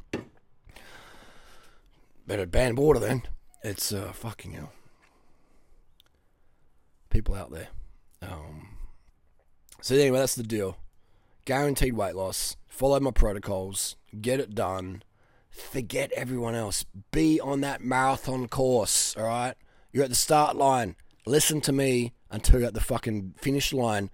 Better 2.25 2.47
ban 2.47 2.75
water 2.75 2.99
then. 2.99 3.21
It's 3.63 3.93
uh, 3.93 4.11
fucking 4.13 4.53
hell. 4.53 4.73
People 7.11 7.35
out 7.35 7.51
there. 7.51 7.67
Um, 8.23 8.69
so 9.79 9.95
anyway, 9.95 10.19
that's 10.19 10.35
the 10.35 10.43
deal. 10.43 10.77
Guaranteed 11.45 11.93
weight 11.93 12.15
loss. 12.15 12.57
Follow 12.67 12.99
my 12.99 13.11
protocols. 13.11 13.95
Get 14.19 14.39
it 14.39 14.55
done. 14.55 15.03
Forget 15.51 16.11
everyone 16.13 16.55
else. 16.55 16.83
Be 17.11 17.39
on 17.39 17.61
that 17.61 17.81
marathon 17.83 18.47
course. 18.47 19.15
All 19.15 19.25
right. 19.25 19.53
You're 19.93 20.03
at 20.03 20.09
the 20.09 20.15
start 20.15 20.55
line. 20.55 20.95
Listen 21.25 21.61
to 21.61 21.71
me 21.71 22.13
until 22.31 22.59
you're 22.59 22.67
at 22.67 22.73
the 22.73 22.81
fucking 22.81 23.35
finish 23.37 23.71
line, 23.71 24.09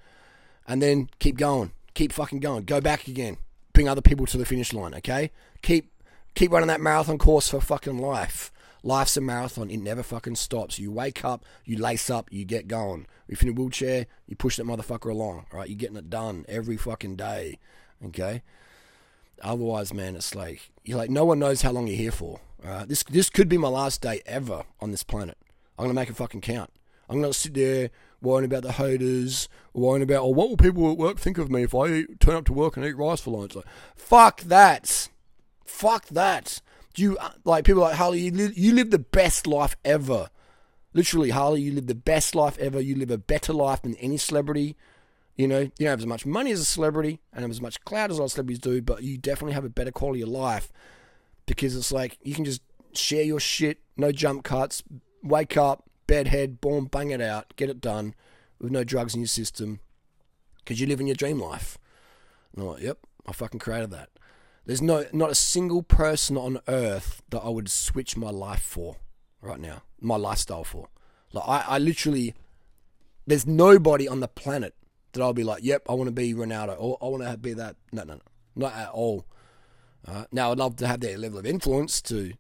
and 0.68 0.82
then 0.82 1.10
keep 1.20 1.38
going. 1.38 1.72
Keep 1.94 2.12
fucking 2.12 2.42
going. 2.42 2.66
Go 2.66 2.82
back 2.82 3.08
again. 3.08 3.38
Bring 3.74 3.88
other 3.88 4.02
people 4.02 4.26
to 4.28 4.38
the 4.38 4.46
finish 4.46 4.74
line. 4.74 4.94
Okay. 4.94 5.32
Keep 5.62 5.92
keep 6.36 6.52
running 6.52 6.68
that 6.68 6.82
marathon 6.82 7.18
course 7.18 7.50
for 7.50 7.62
fucking 7.62 7.98
life. 7.98 8.52
Life's 8.84 9.18
a 9.18 9.22
marathon. 9.22 9.70
It 9.70 9.78
never 9.78 10.04
fucking 10.04 10.36
stops. 10.36 10.80
You 10.80 10.92
wake 10.92 11.26
up, 11.26 11.44
you 11.66 11.78
lace 11.78 12.10
up, 12.10 12.32
you 12.32 12.46
get 12.46 12.68
going. 12.68 13.08
If 13.28 13.42
you're 13.42 13.52
in 13.52 13.58
a 13.58 13.62
wheelchair, 13.62 14.06
you 14.28 14.36
push 14.36 14.58
that 14.58 14.66
motherfucker 14.66 15.10
along. 15.10 15.46
All 15.52 15.60
right. 15.60 15.70
You're 15.70 15.78
getting 15.78 15.98
it 15.98 16.10
done 16.10 16.46
every 16.48 16.78
fucking 16.78 17.16
day. 17.16 17.58
Okay. 18.06 18.44
Otherwise, 19.42 19.94
man, 19.94 20.18
it's 20.18 20.36
like 20.36 20.72
you're 20.84 20.98
like 20.98 21.10
no 21.10 21.24
one 21.24 21.40
knows 21.40 21.62
how 21.62 21.72
long 21.72 21.88
you're 21.88 21.96
here 21.96 22.12
for. 22.12 22.42
All 22.66 22.72
right. 22.72 22.88
This 22.88 23.04
this 23.04 23.30
could 23.30 23.48
be 23.48 23.58
my 23.58 23.70
last 23.70 24.02
day 24.02 24.22
ever 24.26 24.64
on 24.82 24.92
this 24.92 25.04
planet. 25.04 25.38
I'm 25.80 25.86
gonna 25.86 25.94
make 25.94 26.10
it 26.10 26.18
fucking 26.18 26.42
count. 26.42 26.72
I'm 27.10 27.22
gonna 27.22 27.34
sit 27.34 27.54
there 27.54 27.90
worrying 28.22 28.46
about 28.46 28.64
the 28.64 28.74
haters, 28.74 29.48
worrying 29.74 30.04
about, 30.04 30.24
oh, 30.24 30.28
what 30.28 30.50
will 30.50 30.58
people 30.58 30.92
at 30.92 30.98
work 30.98 31.18
think 31.18 31.38
of 31.38 31.50
me 31.50 31.64
if 31.64 31.74
I 31.74 31.88
eat, 31.88 32.20
turn 32.20 32.36
up 32.36 32.46
to 32.48 32.54
work 32.54 32.76
and 32.76 32.86
eat 32.86 32.98
rice 32.98 33.22
for 33.22 33.32
lunch? 33.32 33.56
Like, 33.56 33.66
fuck 33.96 34.42
that. 34.42 35.08
Fuck 35.64 36.08
that. 36.08 36.62
You 36.98 37.18
uh, 37.18 37.30
like 37.46 37.64
people 37.64 37.82
like 37.82 37.96
Harley. 37.96 38.20
You 38.20 38.32
live, 38.32 38.58
you 38.58 38.74
live 38.74 38.92
the 38.92 39.00
best 39.00 39.48
life 39.48 39.78
ever. 39.86 40.30
Literally, 40.94 41.30
Harley, 41.30 41.62
you 41.62 41.72
live 41.72 41.88
the 41.88 41.96
best 41.96 42.36
life 42.36 42.58
ever. 42.58 42.82
You 42.82 42.96
live 42.96 43.12
a 43.12 43.18
better 43.18 43.54
life 43.54 43.84
than 43.84 43.96
any 43.96 44.18
celebrity. 44.18 44.76
You 45.38 45.48
know, 45.48 45.60
you 45.60 45.72
don't 45.80 45.88
have 45.88 46.00
as 46.00 46.06
much 46.06 46.26
money 46.26 46.52
as 46.52 46.60
a 46.60 46.66
celebrity 46.66 47.22
and 47.32 47.44
have 47.44 47.52
as 47.52 47.62
much 47.62 47.82
clout 47.86 48.10
as 48.10 48.18
a 48.18 48.22
lot 48.22 48.26
of 48.26 48.32
celebrities 48.34 48.60
do, 48.60 48.82
but 48.82 49.04
you 49.04 49.18
definitely 49.18 49.54
have 49.54 49.64
a 49.64 49.70
better 49.70 49.92
quality 49.92 50.22
of 50.22 50.28
life 50.28 50.74
because 51.46 51.78
it's 51.78 51.94
like 51.94 52.18
you 52.22 52.36
can 52.36 52.44
just 52.44 52.62
share 52.92 53.24
your 53.24 53.40
shit, 53.40 53.80
no 53.96 54.12
jump 54.12 54.44
cuts, 54.44 54.84
wake 55.24 55.58
up, 55.58 55.90
bedhead, 56.08 56.62
boom, 56.62 56.86
bang 56.86 57.12
it 57.12 57.22
out, 57.22 57.56
get 57.56 57.70
it 57.70 57.82
done 57.82 58.16
with 58.60 58.72
no 58.72 58.84
drugs 58.84 59.14
in 59.14 59.22
your 59.22 59.28
system 59.28 59.80
because 60.60 60.80
you 60.80 60.88
live 60.88 61.00
in 61.00 61.08
your 61.08 61.16
dream 61.16 61.40
life. 61.40 61.78
And 62.54 62.64
I'm 62.64 62.70
like, 62.70 62.82
yep, 62.82 63.00
I 63.26 63.32
fucking 63.32 63.60
created 63.60 63.92
that. 63.92 64.10
There's 64.66 64.82
no 64.82 65.06
not 65.14 65.32
a 65.32 65.36
single 65.36 65.82
person 65.82 66.38
on 66.38 66.60
earth 66.68 67.22
that 67.30 67.40
I 67.40 67.50
would 67.50 67.70
switch 67.70 68.16
my 68.16 68.30
life 68.30 68.62
for 68.62 68.98
right 69.42 69.60
now, 69.60 69.82
my 70.00 70.16
lifestyle 70.16 70.64
for. 70.64 70.90
Like 71.32 71.48
I, 71.48 71.76
I 71.76 71.78
literally, 71.80 72.36
there's 73.26 73.48
nobody 73.48 74.08
on 74.08 74.20
the 74.20 74.28
planet 74.28 74.76
that 75.14 75.22
I'll 75.22 75.34
be 75.34 75.44
like, 75.44 75.64
yep, 75.64 75.84
I 75.90 75.94
want 75.94 76.08
to 76.08 76.12
be 76.12 76.34
Ronaldo 76.34 76.76
or 76.78 76.98
I 77.02 77.06
want 77.06 77.24
to 77.24 77.38
be 77.38 77.54
that. 77.54 77.78
No, 77.92 78.04
no, 78.04 78.16
no, 78.16 78.22
not 78.56 78.74
at 78.74 78.90
all. 78.90 79.26
Uh, 80.08 80.26
now 80.32 80.52
I'd 80.52 80.58
love 80.58 80.76
to 80.78 80.88
have 80.88 81.00
that 81.02 81.20
level 81.20 81.40
of 81.40 81.46
influence 81.46 82.02
to 82.04 82.34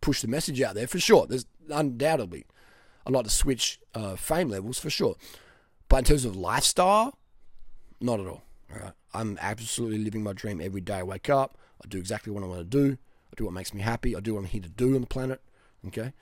push 0.00 0.22
the 0.22 0.28
message 0.28 0.60
out 0.62 0.74
there 0.74 0.86
for 0.86 0.98
sure. 0.98 1.26
There's 1.26 1.46
undoubtedly. 1.70 2.46
I'd 3.06 3.12
like 3.12 3.24
to 3.24 3.30
switch 3.30 3.80
uh, 3.94 4.16
fame 4.16 4.48
levels 4.48 4.78
for 4.78 4.90
sure. 4.90 5.16
But 5.88 5.98
in 5.98 6.04
terms 6.04 6.24
of 6.24 6.36
lifestyle, 6.36 7.18
not 8.00 8.20
at 8.20 8.26
all. 8.26 8.42
all 8.72 8.80
right? 8.80 8.92
I'm 9.14 9.38
absolutely 9.40 9.98
living 9.98 10.22
my 10.22 10.32
dream 10.32 10.60
every 10.60 10.80
day. 10.80 10.96
I 10.96 11.02
wake 11.02 11.30
up, 11.30 11.56
I 11.84 11.88
do 11.88 11.98
exactly 11.98 12.32
what 12.32 12.42
I 12.42 12.46
want 12.46 12.60
to 12.60 12.64
do, 12.64 12.98
I 13.32 13.34
do 13.36 13.44
what 13.44 13.54
makes 13.54 13.72
me 13.72 13.80
happy, 13.80 14.16
I 14.16 14.20
do 14.20 14.34
what 14.34 14.40
I'm 14.40 14.46
here 14.46 14.62
to 14.62 14.68
do 14.68 14.94
on 14.94 15.00
the 15.02 15.06
planet. 15.06 15.40
Okay? 15.86 16.12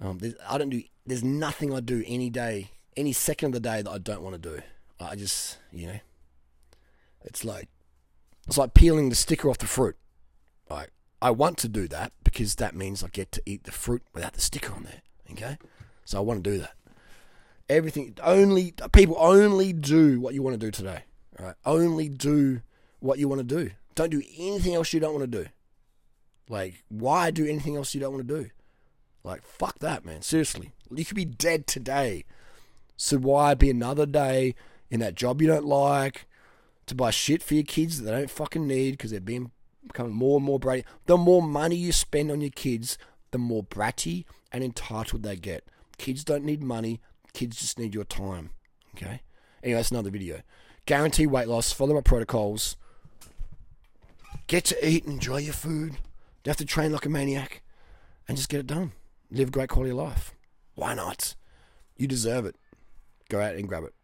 Um, 0.00 0.20
I 0.48 0.58
don't 0.58 0.70
do, 0.70 0.82
there's 1.06 1.24
nothing 1.24 1.74
I 1.74 1.80
do 1.80 2.02
any 2.06 2.30
day, 2.30 2.70
any 2.96 3.12
second 3.12 3.48
of 3.48 3.52
the 3.54 3.68
day 3.68 3.82
that 3.82 3.90
I 3.90 3.98
don't 3.98 4.22
want 4.22 4.40
to 4.40 4.56
do. 4.56 4.62
I 5.00 5.14
just, 5.14 5.58
you 5.72 5.86
know, 5.86 6.00
it's 7.22 7.44
like, 7.44 7.68
it's 8.46 8.58
like 8.58 8.74
peeling 8.74 9.10
the 9.10 9.14
sticker 9.14 9.50
off 9.50 9.58
the 9.58 9.66
fruit. 9.66 9.96
Like, 10.70 10.90
I 11.20 11.30
want 11.30 11.58
to 11.58 11.68
do 11.68 11.88
that 11.88 12.12
because 12.24 12.56
that 12.56 12.74
means 12.74 13.02
I 13.02 13.08
get 13.08 13.32
to 13.32 13.42
eat 13.44 13.64
the 13.64 13.72
fruit 13.72 14.02
without 14.14 14.34
the 14.34 14.40
sticker 14.40 14.72
on 14.72 14.84
there. 14.84 15.02
Okay, 15.32 15.58
so 16.04 16.18
I 16.18 16.20
want 16.20 16.42
to 16.42 16.50
do 16.50 16.58
that. 16.58 16.74
Everything 17.68 18.16
only 18.22 18.74
people 18.92 19.16
only 19.18 19.72
do 19.72 20.20
what 20.20 20.34
you 20.34 20.42
want 20.42 20.54
to 20.54 20.66
do 20.66 20.70
today. 20.70 21.02
Right? 21.38 21.54
only 21.64 22.08
do 22.08 22.62
what 22.98 23.18
you 23.18 23.28
want 23.28 23.38
to 23.40 23.44
do. 23.44 23.70
Don't 23.94 24.10
do 24.10 24.22
anything 24.36 24.74
else 24.74 24.92
you 24.92 25.00
don't 25.00 25.14
want 25.14 25.30
to 25.30 25.44
do. 25.44 25.48
Like, 26.48 26.82
why 26.88 27.30
do 27.30 27.46
anything 27.46 27.76
else 27.76 27.94
you 27.94 28.00
don't 28.00 28.12
want 28.12 28.26
to 28.26 28.42
do? 28.42 28.50
Like, 29.22 29.42
fuck 29.42 29.78
that, 29.80 30.04
man. 30.04 30.22
Seriously, 30.22 30.72
you 30.90 31.04
could 31.04 31.16
be 31.16 31.24
dead 31.24 31.66
today. 31.66 32.24
So 32.96 33.18
why 33.18 33.54
be 33.54 33.70
another 33.70 34.06
day 34.06 34.54
in 34.90 35.00
that 35.00 35.14
job 35.14 35.40
you 35.40 35.46
don't 35.46 35.66
like 35.66 36.26
to 36.86 36.94
buy 36.94 37.10
shit 37.10 37.42
for 37.42 37.54
your 37.54 37.64
kids 37.64 38.00
that 38.00 38.10
they 38.10 38.18
don't 38.18 38.30
fucking 38.30 38.66
need 38.66 38.92
because 38.92 39.10
they're 39.10 39.20
being 39.20 39.52
becoming 39.86 40.12
more 40.12 40.38
and 40.38 40.44
more 40.44 40.60
bratty. 40.60 40.84
The 41.06 41.16
more 41.16 41.42
money 41.42 41.76
you 41.76 41.92
spend 41.92 42.30
on 42.30 42.40
your 42.40 42.50
kids, 42.50 42.98
the 43.30 43.38
more 43.38 43.62
bratty 43.62 44.24
and 44.52 44.64
entitled 44.64 45.22
they 45.22 45.36
get. 45.36 45.64
Kids 45.98 46.24
don't 46.24 46.44
need 46.44 46.62
money, 46.62 47.00
kids 47.32 47.58
just 47.58 47.78
need 47.78 47.94
your 47.94 48.04
time. 48.04 48.50
Okay? 48.94 49.22
Anyway, 49.62 49.78
that's 49.78 49.90
another 49.90 50.10
video. 50.10 50.42
Guarantee 50.86 51.26
weight 51.26 51.48
loss, 51.48 51.72
follow 51.72 51.94
my 51.94 52.00
protocols. 52.00 52.76
Get 54.46 54.64
to 54.66 54.88
eat 54.88 55.04
and 55.04 55.14
enjoy 55.14 55.38
your 55.38 55.52
food. 55.52 55.98
Don't 56.42 56.52
have 56.52 56.56
to 56.56 56.64
train 56.64 56.92
like 56.92 57.04
a 57.04 57.10
maniac. 57.10 57.62
And 58.26 58.36
just 58.36 58.48
get 58.48 58.60
it 58.60 58.66
done. 58.66 58.92
Live 59.30 59.48
a 59.48 59.50
great 59.50 59.68
quality 59.68 59.90
of 59.90 59.98
life. 59.98 60.34
Why 60.74 60.94
not? 60.94 61.34
You 61.96 62.06
deserve 62.06 62.46
it. 62.46 62.56
Go 63.28 63.40
out 63.40 63.56
and 63.56 63.68
grab 63.68 63.84
it. 63.84 63.94